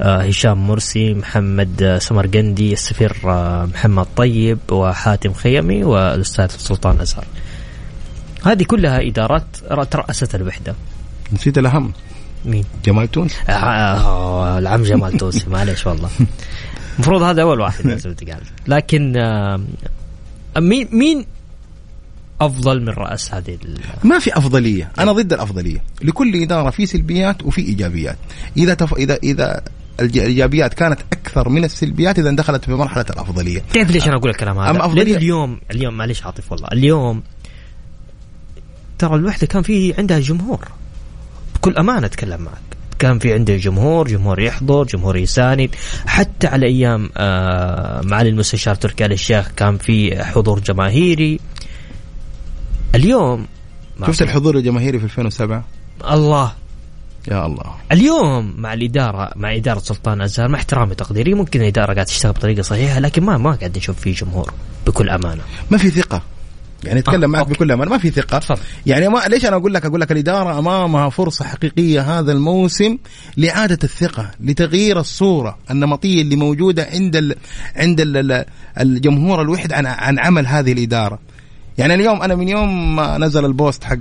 [0.00, 3.16] آه، هشام مرسي محمد آه، سمرقندي السفير
[3.74, 7.24] محمد طيب وحاتم خيمي والأستاذ سلطان أزهر.
[8.44, 9.44] هذه كلها إدارات
[9.90, 10.74] ترأست الوحدة.
[11.32, 11.92] نسيت الأهم.
[12.44, 16.10] مين؟ جمال تونسي آه, آه العم جمال تونسي معلش والله.
[16.94, 19.60] المفروض هذا أول واحد لازم تقال لكن آه
[20.58, 21.24] مين مين
[22.40, 23.58] أفضل من رأس هذه
[24.04, 24.92] ما في أفضلية.
[24.98, 25.82] أنا ضد الأفضلية.
[26.02, 28.16] لكل إدارة في سلبيات وفي إيجابيات.
[28.56, 28.94] إذا تف...
[28.94, 29.62] اذا إذا
[30.00, 33.62] الإيجابيات كانت أكثر من السلبيات إذا دخلت في مرحلة الأفضلية.
[33.74, 35.16] تعرف ليش أنا أقول الكلام هذا؟ أفضلية...
[35.16, 36.68] اليوم اليوم معلش عاطف والله.
[36.72, 37.22] اليوم
[38.98, 40.68] ترى الوحدة كان في عندها جمهور.
[41.62, 42.76] بكل أمانة أتكلم معك.
[42.98, 45.70] كان في عنده جمهور جمهور يحضر جمهور يساند.
[46.06, 51.40] حتى على أيام آه معالي المستشار تركي آل الشيخ كان في حضور جماهيري.
[52.94, 53.46] اليوم
[54.06, 55.64] شفت الحضور الجماهيري في 2007
[56.10, 56.52] الله.
[57.30, 57.74] يا الله.
[57.92, 62.62] اليوم مع الإدارة مع إدارة سلطان أزهر مع احترامي تقديري ممكن الإدارة قاعدة تشتغل بطريقة
[62.62, 64.52] صحيحة لكن ما ما قاعد نشوف فيه جمهور
[64.86, 65.42] بكل أمانة.
[65.70, 66.22] ما في ثقة.
[66.84, 67.54] يعني أتكلم آه معك أوكي.
[67.54, 68.60] بكل امانه ما في ثقة صف.
[68.86, 72.98] يعني ما ليش أنا أقول لك أقول لك الإدارة أمامها فرصة حقيقية هذا الموسم
[73.36, 77.34] لإعادة الثقة لتغيير الصورة النمطية اللي موجودة عند ال
[77.76, 78.44] عند ال
[78.80, 81.18] الجمهور الوحد عن عن عمل هذه الإدارة
[81.78, 83.96] يعني اليوم أنا من يوم ما نزل البوست حق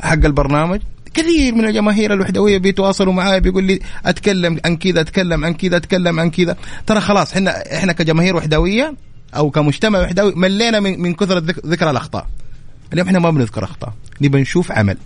[0.00, 0.80] حق البرنامج
[1.14, 6.20] كثير من الجماهير الوحدوية بيتواصلوا معي بيقول لي أتكلم عن كذا أتكلم عن كذا أتكلم
[6.20, 8.94] عن كذا ترى خلاص إحنا إحنا كجماهير وحدوية
[9.36, 12.26] أو كمجتمع وحدوي ملينا من, من كثره ذكر الأخطاء.
[12.92, 13.92] اليوم إحنا ما بنذكر أخطاء.
[14.20, 14.96] نبى نشوف عمل.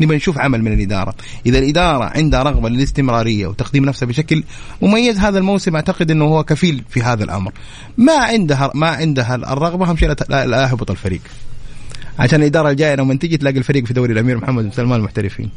[0.00, 1.14] نبى نشوف عمل من الإدارة.
[1.46, 4.44] إذا الإدارة عندها رغبة للاستمرارية وتقديم نفسها بشكل
[4.82, 7.52] مميز هذا الموسم أعتقد إنه هو كفيل في هذا الأمر.
[7.98, 11.20] ما عندها ما عندها الرغبة أهم شيء لا يهبط الفريق.
[12.18, 15.50] عشان الإدارة الجاية لما تيجي تلاقي الفريق في دوري الأمير محمد بن سلمان المحترفين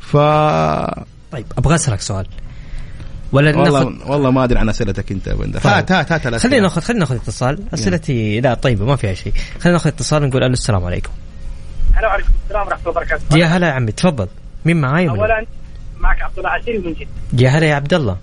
[0.00, 0.16] ف
[1.32, 2.26] طيب أبغى أسألك سؤال.
[3.32, 4.10] ولا والله ناخد...
[4.10, 5.60] والله ما أدري عن أسئلتك أنت بندر.
[5.64, 7.64] هات هات هات خلينا ناخذ خلينا ناخذ اتصال.
[7.74, 9.32] اسئلتي لا طيبة ما فيها شيء.
[9.32, 11.10] خلينا ناخذ اتصال نقول ألو السلام عليكم.
[11.94, 13.38] هلا وعليكم السلام ورحمة الله وبركاته.
[13.38, 14.28] يا هلا يا عمي تفضل.
[14.64, 15.46] مين معاي اولا
[16.00, 17.08] معك عبد الله عسيري من جدة.
[17.38, 18.18] يا هلا يا عبد الله.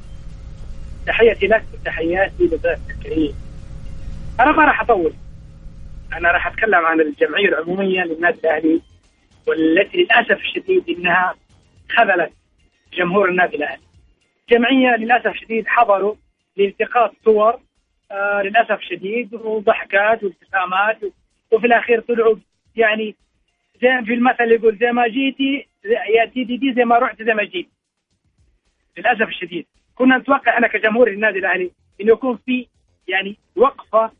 [1.08, 3.34] تحياتي لك وتحياتي لضيفك الكريم.
[4.40, 5.14] أنا ما راح أطول.
[6.14, 8.82] أنا راح أتكلم عن الجمعية العمومية للنادي الأهلي
[9.48, 11.36] والتي للأسف الشديد إنها
[11.98, 12.34] خذلت
[12.98, 13.87] جمهور النادي الأهلي.
[14.50, 16.16] جمعية للأسف شديد حضروا
[16.58, 17.60] لالتقاط صور
[18.12, 20.98] آه للأسف شديد وضحكات وابتسامات
[21.52, 22.36] وفي الأخير طلعوا
[22.76, 23.16] يعني
[23.82, 25.68] زي في المثل يقول زي ما جيتي
[26.16, 27.70] يا تيدي دي زي ما رحت زي ما جيت.
[28.98, 32.68] للأسف الشديد كنا نتوقع إحنا كجمهور النادي الأهلي إنه يكون في
[33.08, 34.12] يعني وقفة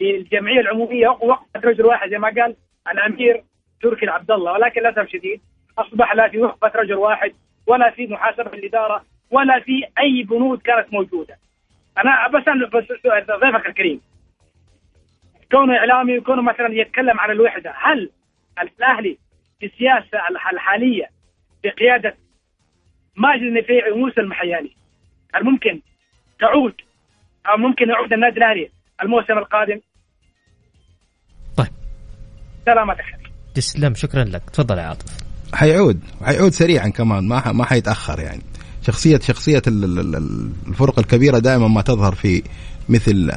[0.00, 2.56] للجمعية العمومية وقفت رجل واحد زي ما قال
[2.92, 3.44] الأمير
[3.82, 4.52] تركي العبد الله.
[4.52, 5.40] ولكن للأسف شديد
[5.78, 7.32] أصبح لا في وقفة رجل واحد
[7.66, 11.36] ولا في محاسبة الإدارة ولا في أي بنود كانت موجودة.
[11.98, 12.84] أنا بس بس
[13.40, 14.00] ضيفك الكريم.
[15.50, 18.10] كونه إعلامي وكونه مثلا يتكلم عن الوحدة، هل
[18.62, 19.18] الأهلي
[19.60, 20.18] في السياسة
[20.52, 21.08] الحالية
[21.64, 22.14] بقياده
[23.16, 24.76] ماجد النفيعي وموسى المحياني
[25.34, 25.80] هل ممكن
[26.40, 26.74] تعود
[27.46, 28.70] أو ممكن يعود النادي الأهلي
[29.02, 29.80] الموسم القادم؟
[31.56, 31.72] طيب.
[32.66, 33.04] سلامتك
[33.54, 34.50] تسلم شكرا لك.
[34.50, 35.06] تفضل يا عاطف.
[35.54, 36.00] حيعود.
[36.24, 38.42] حيعود سريعا كمان ما ما حيتأخر يعني.
[38.86, 42.42] شخصية شخصية الفرق الكبيرة دائما ما تظهر في
[42.88, 43.32] مثل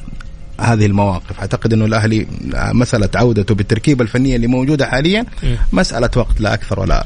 [0.62, 1.40] هذه المواقف.
[1.40, 5.26] أعتقد إنه الأهلي مسألة عودته بالتركيبة الفنية اللي موجودة حاليا
[5.74, 7.06] مسألة وقت لا أكثر ولا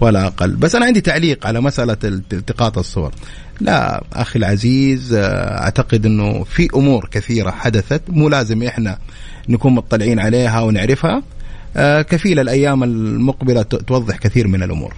[0.00, 0.56] ولا أقل.
[0.56, 3.12] بس أنا عندي تعليق على مسألة التقاط الصور.
[3.60, 8.02] لا أخي العزيز أعتقد إنه في أمور كثيرة حدثت.
[8.08, 8.98] مو لازم إحنا
[9.48, 11.22] نكون مطلعين عليها ونعرفها.
[12.02, 14.94] كفيلة الأيام المقبلة توضح كثير من الأمور.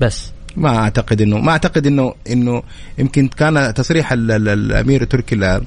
[0.00, 0.30] بس.
[0.56, 2.62] ما أعتقد انه ما أعتقد انه إنه
[2.98, 5.60] يمكن كان تصريح الأمير التركي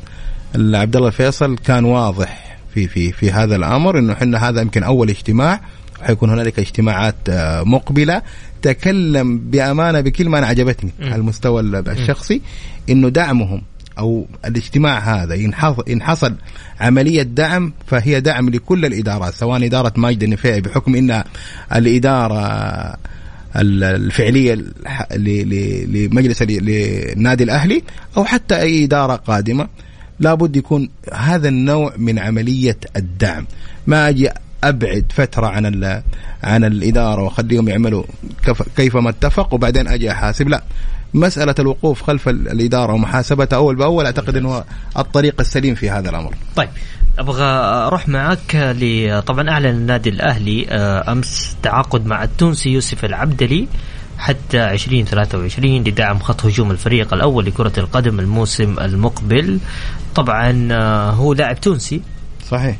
[0.55, 5.09] عبد الله الفيصل كان واضح في في في هذا الأمر إنه إحنا هذا يمكن أول
[5.09, 5.61] اجتماع
[6.01, 7.15] حيكون هنالك اجتماعات
[7.65, 8.21] مقبلة.
[8.61, 12.41] تكلم بأمانة بكلمة أنا عجبتني على المستوى الشخصي
[12.89, 13.61] إنه دعمهم
[13.99, 15.35] أو الاجتماع هذا
[15.89, 16.35] ان حصل
[16.79, 21.23] عملية دعم فهي دعم لكل الإدارات سواء إدارة ماجد النفيعي بحكم ان
[21.75, 22.97] الإدارة
[23.57, 24.65] الفعلية
[25.87, 27.83] لمجلس للنادي الأهلي
[28.17, 29.67] أو حتى أي إدارة قادمة.
[30.19, 33.47] لابد يكون هذا النوع من عملية الدعم.
[33.87, 34.29] ما أجي
[34.63, 35.65] أبعد فترة عن
[36.43, 38.03] عن الإدارة وأخليهم يعملوا
[38.75, 40.49] كيفما اتفق وبعدين أجي أحاسب.
[40.49, 40.63] لا
[41.13, 44.63] مسألة الوقوف خلف الإدارة ومحاسبتها أول بأول أعتقد أنه
[44.97, 46.35] الطريق السليم في هذا الأمر.
[46.55, 46.69] طيب
[47.19, 47.43] أبغى
[47.87, 50.67] أروح معك ل طبعا أعلن النادي الأهلي
[51.11, 53.67] أمس تعاقد مع التونسي يوسف العبدلي
[54.17, 59.59] حتى 2023 لدعم خط هجوم الفريق الأول لكرة القدم الموسم المقبل.
[60.15, 60.67] طبعا
[61.11, 62.01] هو لاعب تونسي.
[62.49, 62.77] صحيح.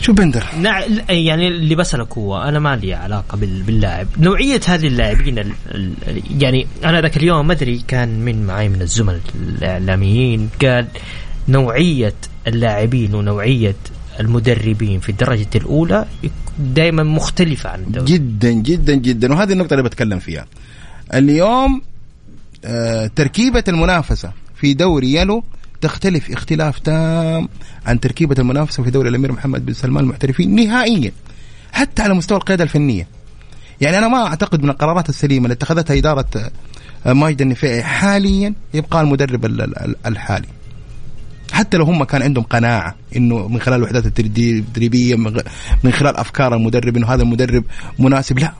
[0.00, 0.80] شو بندر؟ نع...
[1.08, 3.62] يعني اللي بسألك هو أنا ما لي علاقة بال...
[3.62, 4.06] باللاعب.
[4.18, 5.52] نوعية هذه اللاعبين ال...
[5.74, 5.94] ال...
[6.42, 10.50] يعني أنا ذاك اليوم ما أدري كان من معي من الزملاء الإعلاميين.
[10.62, 10.86] قال
[11.48, 12.14] نوعية
[12.46, 13.76] اللاعبين ونوعية
[14.20, 16.06] المدربين في الدرجة الأولى
[16.58, 18.06] دائما مختلفة عن الدوري.
[18.06, 19.32] جدا جدا جدا.
[19.34, 20.46] وهذه النقطة اللي بتكلم فيها.
[21.14, 21.82] اليوم
[22.64, 25.44] آه تركيبة المنافسة في دوري يلو
[25.80, 27.48] تختلف اختلاف تام
[27.86, 31.12] عن تركيبة المنافسة في دوري الأمير محمد بن سلمان المحترفين نهائيا
[31.72, 33.06] حتى على مستوى القيادة الفنية.
[33.80, 36.50] يعني أنا ما أعتقد من القرارات السليمة اللي اتخذتها إدارة
[37.06, 39.44] ماجد النفيعي حاليا يبقى المدرب
[40.06, 40.46] الحالي.
[41.62, 45.16] حتى لو هم كان عندهم قناعة إنه من خلال الوحدات التدريبية
[45.84, 47.64] من خلال أفكار المدرب إنه هذا المدرب
[47.98, 48.52] مناسب لا.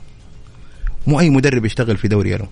[1.07, 2.45] مو أي مدرب يشتغل في دوري يلو.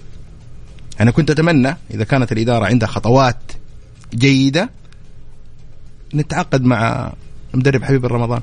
[1.01, 3.37] أنا كنت أتمنى إذا كانت الإدارة عندها خطوات
[4.15, 4.69] جيدة
[6.15, 7.13] نتعاقد مع
[7.53, 8.41] مدرب حبيب رمضان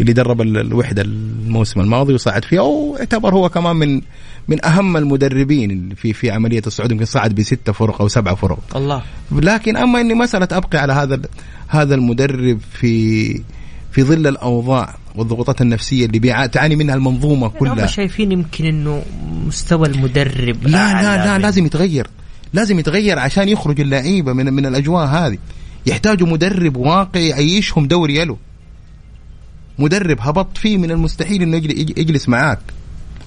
[0.00, 2.60] اللي درب الوحدة الموسم الماضي وصعد فيها.
[2.60, 4.00] واعتبر هو كمان من
[4.48, 6.92] من أهم المدربين في في عملية الصعود.
[6.92, 8.76] يمكن صعد بستة فرق أو سبعة فرق.
[8.76, 9.02] الله.
[9.32, 11.20] لكن أما إني مساله أبقي على هذا
[11.68, 13.34] هذا المدرب في
[13.92, 19.02] في ظل الأوضاع والضغوطات النفسية اللي تعاني منها المنظومة كلها هم شايفين يمكن إنه
[19.46, 22.06] مستوى المدرب لا لا لا لازم يتغير.
[22.52, 25.38] لازم يتغير عشان يخرج اللعيبة من من الأجواء هذه.
[25.86, 28.38] يحتاجوا مدرب واقعي يعيشهم دوري يلو.
[29.78, 32.58] مدرب هبط فيه من المستحيل إنه يجلس معاك.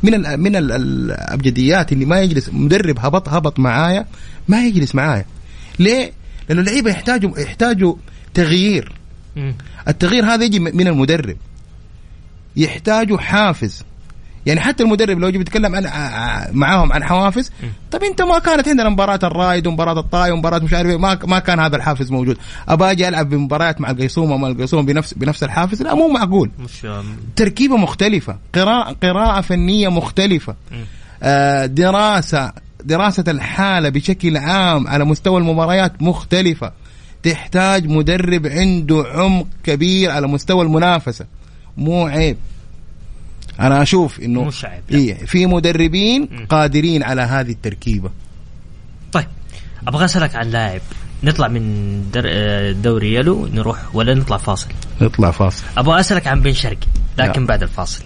[0.04, 4.06] من ال من ال الأبجديات اللي ما يجلس مدرب هبط هبط معايا
[4.48, 5.26] ما يجلس معايا.
[5.80, 6.12] ليه؟
[6.50, 7.96] لأنه اللعيبة يحتاجوا يحتاجوا
[8.34, 8.92] تغيير.
[9.88, 11.38] التغيير هذا يجي من المدرب.
[12.56, 13.84] يحتاجوا حافز.
[14.48, 15.84] يعني حتى المدرب لو يجي يتكلم عن
[16.52, 17.52] معاهم عن حوافز
[17.92, 21.60] طب انت ما كانت عندنا مباراة الرايد ومباراة الطاي ومباراة مش عارف ما ما كان
[21.60, 22.38] هذا الحافز موجود.
[22.68, 26.52] ابى أجي ألعب بمباريات مع القيصوم وما القيصوم بنفس بنفس الحافز؟ لا مو معقول.
[26.60, 26.88] مش
[27.36, 30.56] تركيبة مختلفة قراءه قراءة فنية مختلفة.
[31.24, 32.52] آه دراسه
[32.84, 36.72] دراسة الحالة بشكل عام على مستوى المباريات مختلفة.
[37.24, 41.26] تحتاج مدرب عنده عمق كبير على مستوى المنافسة.
[41.78, 42.38] مو عيب.
[43.60, 46.46] أنا أشوف إنه مش عيب إيه في مدربين م.
[46.46, 48.10] قادرين على هذه التركيبة.
[49.12, 49.28] طيب
[49.88, 50.82] أبغى أسألك عن لاعب.
[51.24, 52.02] نطلع من
[52.82, 54.68] دوري يلو نروح ولا نطلع فاصل؟
[55.02, 55.64] نطلع فاصل.
[55.78, 56.88] أبغى أسألك عن بن شرقي
[57.18, 57.48] لكن لا.
[57.48, 58.04] بعد الفاصل.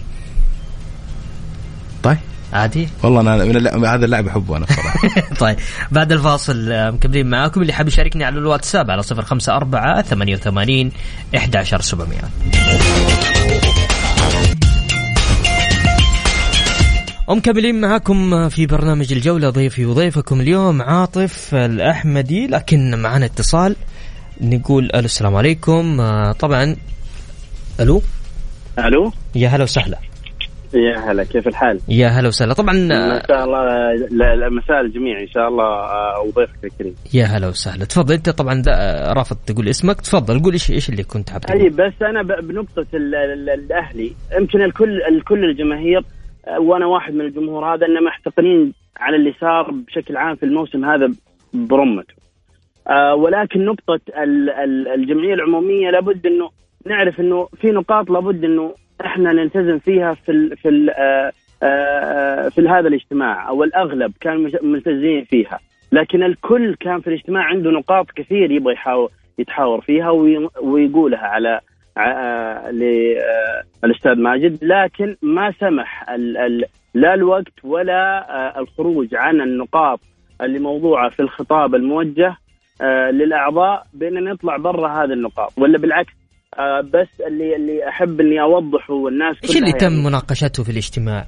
[2.02, 2.18] طيب.
[2.52, 4.98] عادي؟ والله أنا من اللعب هذا اللاعب أحبه أنا بصراحه
[5.44, 5.56] طيب
[5.90, 7.62] بعد الفاصل آه، مكملين معاكم.
[7.62, 10.92] اللي حاب يشاركني على الواتساب على 054 88
[11.34, 13.11] 11700
[17.28, 22.46] ومكملين معاكم في برنامج الجولة ضيفي وضيفكم اليوم عاطف الأحمدي.
[22.46, 23.76] لكن معنا اتصال
[24.40, 26.00] نقول ألو السلام عليكم.
[26.00, 26.76] آه، طبعا
[27.80, 28.02] ألو؟
[28.78, 29.98] ألو؟ يا هلا وسهلا.
[30.74, 32.54] يا هلا كيف الحال؟ يا هلا وسهلا.
[32.54, 36.94] طبعا ما شاء الله مساء الجميع إن شاء الله آه، وضيفك الكريم.
[37.14, 37.84] يا هلا وسهلا.
[37.84, 38.62] تفضل أنت طبعا
[39.16, 40.00] رافض تقول اسمك.
[40.00, 44.12] تفضل قول إيش إيش اللي كنت حاب اي تقول بس أنا بنقطة ال- ال- الأهلي.
[44.40, 46.21] يمكن الكل الكل الجماهير آه،
[46.58, 51.12] وأنا واحد من الجمهور هذا إنما محتقنين على اللي صار بشكل عام في الموسم هذا
[51.54, 52.14] برمته.
[52.88, 56.50] آه، ولكن نقطة ال- ال- الجمعية العمومية لابد إنه
[56.86, 61.32] نعرف إنه في نقاط لابد إنه إحنا نلتزم فيها في ال في ال آه،
[61.62, 65.58] آه، في هذا الاجتماع أو الأغلب مج- ملتزمين فيها
[65.92, 71.60] لكن الكل كان في الاجتماع عنده نقاط كثير يبغى يحاول يتحاور فيها وي- ويقولها على
[72.70, 74.58] للاستاذ ماجد.
[74.62, 76.64] لكن ما سمح ال ال
[76.94, 80.00] لا الوقت ولا آه، الخروج عن النقاط
[80.40, 82.36] اللي موضوعة في الخطاب الموجه
[82.82, 85.52] آه، للأعضاء بأن نطلع برا هذه النقاط.
[85.58, 86.12] ولا بالعكس
[86.58, 90.04] آه، بس اللي اللي أحب إني أوضحه والناس إيش اللي تم يعني.
[90.04, 91.24] مناقشته في الاجتماع؟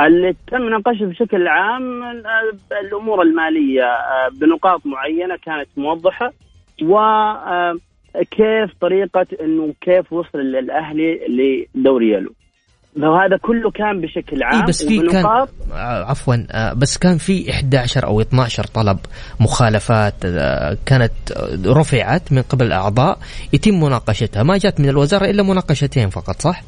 [0.00, 6.32] اللي تم مناقشته بشكل عام آه، الأمور المالية آه، بنقاط معينة كانت موضحة
[8.14, 11.20] وكيف طريقة إنه كيف وصل الأهلي
[11.74, 12.32] لدوري يلو؟
[12.96, 15.46] فهذا كله كان بشكل عام اي بس في كان آه،
[16.04, 18.98] عفوا آه، بس كان في 11 أو 12 طلب
[19.40, 21.12] مخالفات آه، كانت
[21.66, 23.18] رفعت من قبل الأعضاء
[23.52, 24.42] يتم مناقشتها.
[24.42, 26.62] ما جات من الوزارة إلا مناقشتين فقط صح؟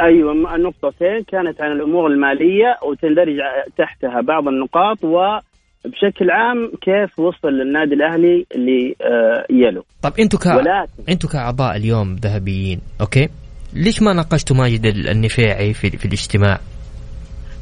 [0.00, 3.36] أيوه النقطتين كانت عن الأمور المالية وتندرج
[3.78, 5.04] تحتها بعض النقاط
[5.86, 8.46] وبشكل عام كيف وصل النادي الأهلي
[9.50, 13.28] ليلو طب أنتم ك ولكن أنتم كأعضاء اليوم ذهبيين أوكي؟
[13.74, 16.58] ليش ما ناقشتوا ماجد ال- النفيعي في في الاجتماع؟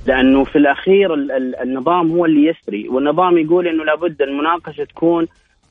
[0.06, 5.26] لأنه في الأخير ال- ال- النظام هو اللي يسري والنظام يقول إنه لابد المناقشة تكون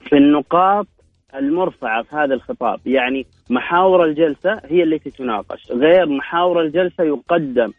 [0.10, 0.88] في النقاط
[1.36, 7.72] المرفعة في هذا الخطاب يعني محاور الجلسة هي التي تناقش غير محاور الجلسة يقدم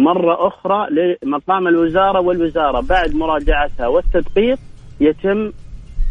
[0.00, 0.86] مرة أخرى
[1.22, 4.58] لمقام الوزارة والوزارة بعد مراجعتها والتدقيق
[5.00, 5.52] يتم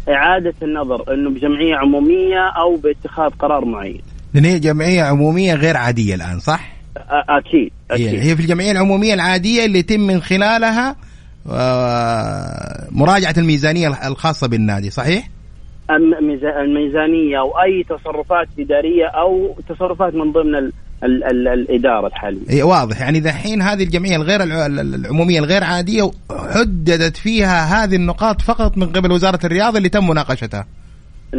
[0.08, 4.00] إعادة النظر إنه بجمعية عمومية أو باتخاذ قرار معين
[4.34, 7.72] لأن هي جمعية عمومية غير عادية الآن صح؟ أ- أكيد
[8.20, 10.96] هي في الجمعية العمومية العادية اللي يتم من خلالها
[11.52, 15.28] آه، مراجعة الميزانية الخاصة بالنادي صحيح؟
[15.90, 20.70] الميزانية أو أي تصرفات إدارية أو تصرفات من ضمن
[21.04, 22.40] ال ال ال الإدارة الحالية.
[22.48, 23.00] هي واضح.
[23.00, 26.10] يعني دحين هذه الجمعية الغير الع- العمومية الغير عادية
[26.54, 30.66] حددت فيها هذه النقاط فقط من قبل وزارة الرياضة اللي تم مناقشتها.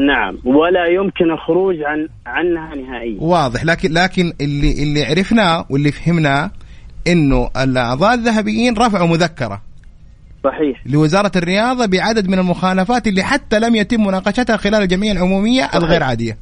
[0.07, 0.37] نعم.
[0.45, 3.17] ولا يمكن الخروج عن عنها نهائيا.
[3.21, 3.65] واضح.
[3.65, 6.51] لكن لكن اللي اللي عرفناه واللي فهمناه
[7.07, 9.61] إنه الأعضاء الذهبيين رفعوا مذكرة.
[10.43, 10.81] صحيح.
[10.85, 16.37] لوزارة الرياضة بعدد من المخالفات اللي حتى لم يتم مناقشتها خلال الجمعية العمومية الغير عادية.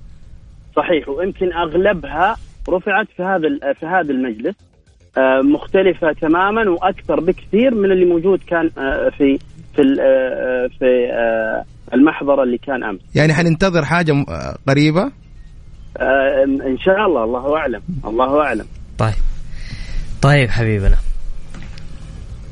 [0.76, 1.10] صحيح.
[1.10, 2.36] ويمكن أغلبها
[2.70, 4.56] رفعت في هذا ال- في هذا المجلس
[5.18, 9.38] آه، مختلفة تماما وأكثر بكثير من اللي موجود كان آه، في
[9.76, 10.86] في آه، في
[11.94, 13.00] المحضر اللي كان أمس.
[13.16, 14.14] يعني حننتظر حاجة
[14.68, 15.12] قريبة
[16.68, 18.66] إن شاء الله الله أعلم الله أعلم.
[18.98, 19.14] طيب
[20.22, 20.96] طيب حبيبنا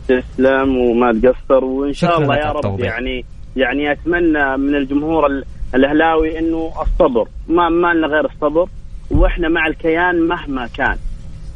[0.07, 2.86] تسلم وما تقصر وإن شاء الله يا رب التوضيح.
[2.93, 5.43] يعني يعني أتمنى من الجمهور ال-
[5.76, 8.70] الأهلاوي إنه الصبر ما ما لنا غير الصبر
[9.12, 10.97] وإحنا مع الكيان مهما كان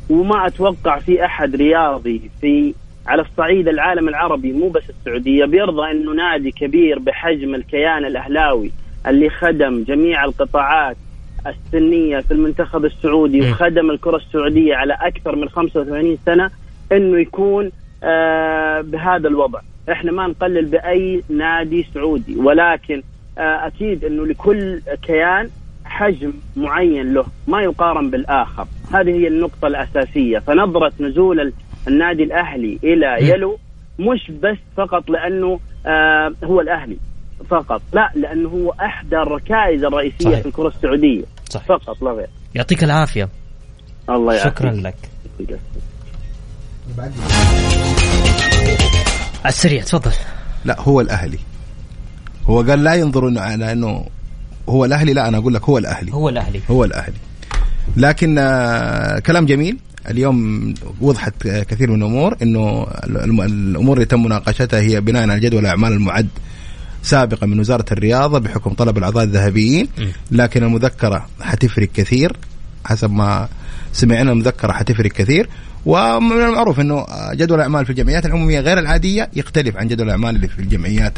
[0.09, 2.73] وما أتوقع في أحد رياضي في
[3.07, 8.71] على الصعيد العالم العربي مو بس السعودية بيرضى إنه نادي كبير بحجم الكيان الأهلاوي
[9.07, 10.97] اللي خدم جميع القطاعات
[11.47, 13.41] السنية في المنتخب السعودي.
[13.51, 16.49] وخدم الكرة السعودية على أكثر من 85 سنة
[16.91, 17.71] إنه يكون
[18.03, 19.59] آه بهذا الوضع
[19.91, 23.03] إحنا ما نقلل بأي نادي سعودي ولكن
[23.37, 25.49] آه أكيد إنه لكل كيان
[25.91, 28.67] حجم معين له ما يقارن بالآخر.
[28.93, 30.39] هذه هي النقطة الأساسية.
[30.39, 31.53] فنظرة نزول ال-
[31.87, 33.29] النادي الأهلي إلى.
[33.29, 33.59] يلو
[33.99, 36.97] مش بس فقط لأنه آه هو الأهلي
[37.49, 37.81] فقط.
[37.93, 40.39] لا لأنه هو أحدى الركائز الرئيسية صحيح.
[40.39, 41.23] في الكرة السعودية.
[41.49, 41.67] صحيح.
[41.67, 42.27] فقط لا غير.
[42.55, 43.29] يعطيك العافية.
[44.09, 44.53] الله يعافيك.
[44.57, 44.95] شكرا لك.
[49.43, 50.11] على السريع تفضل.
[50.65, 51.39] لا هو الأهلي.
[52.45, 54.05] هو قال لا ينظروا إنه على أنه
[54.69, 56.13] هو الأهلي؟ لا أنا أقول لك هو الأهلي.
[56.13, 56.61] هو الأهلي.
[56.69, 57.15] هو الأهلي.
[57.97, 59.77] لكن آه كلام جميل.
[60.09, 65.91] اليوم وضحت كثير من الأمور إنه الأمور اللي تم مناقشتها هي بناء على جدول الأعمال
[65.93, 66.27] المعد
[67.03, 69.87] سابقا من وزارة الرياضة بحكم طلب الأعضاء الذهبيين.
[70.31, 72.35] لكن المذكرة حتفرق كثير
[72.85, 73.47] حسب ما
[73.93, 75.49] سمعنا المذكرة حتفرق كثير.
[75.85, 80.47] ومن المعروف إنه جدول الأعمال في الجمعيات العمومية غير العادية يختلف عن جدول الأعمال اللي
[80.47, 81.13] في الجمعيات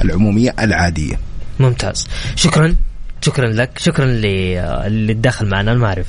[0.00, 1.18] العمومية العادية.
[1.60, 2.74] ممتاز، شكرا.
[3.20, 3.78] شكرا لك.
[3.78, 5.74] شكرا اللي دخل معنا.
[5.74, 6.06] ما أعرف.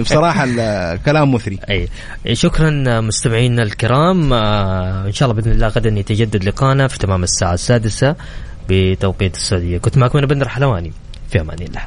[0.00, 1.58] بصراحة الكلام مثري.
[1.70, 1.88] اي
[2.32, 4.32] شكرا مستمعينا الكرام.
[4.32, 8.16] آه، إن شاء الله بإذن الله غدا يتجدد لقانا في تمام الساعة السادسة
[8.68, 9.78] بتوقيت السعودية.
[9.78, 10.92] كنت معكم أنا بندر حلواني.
[11.30, 11.82] في أمان الله.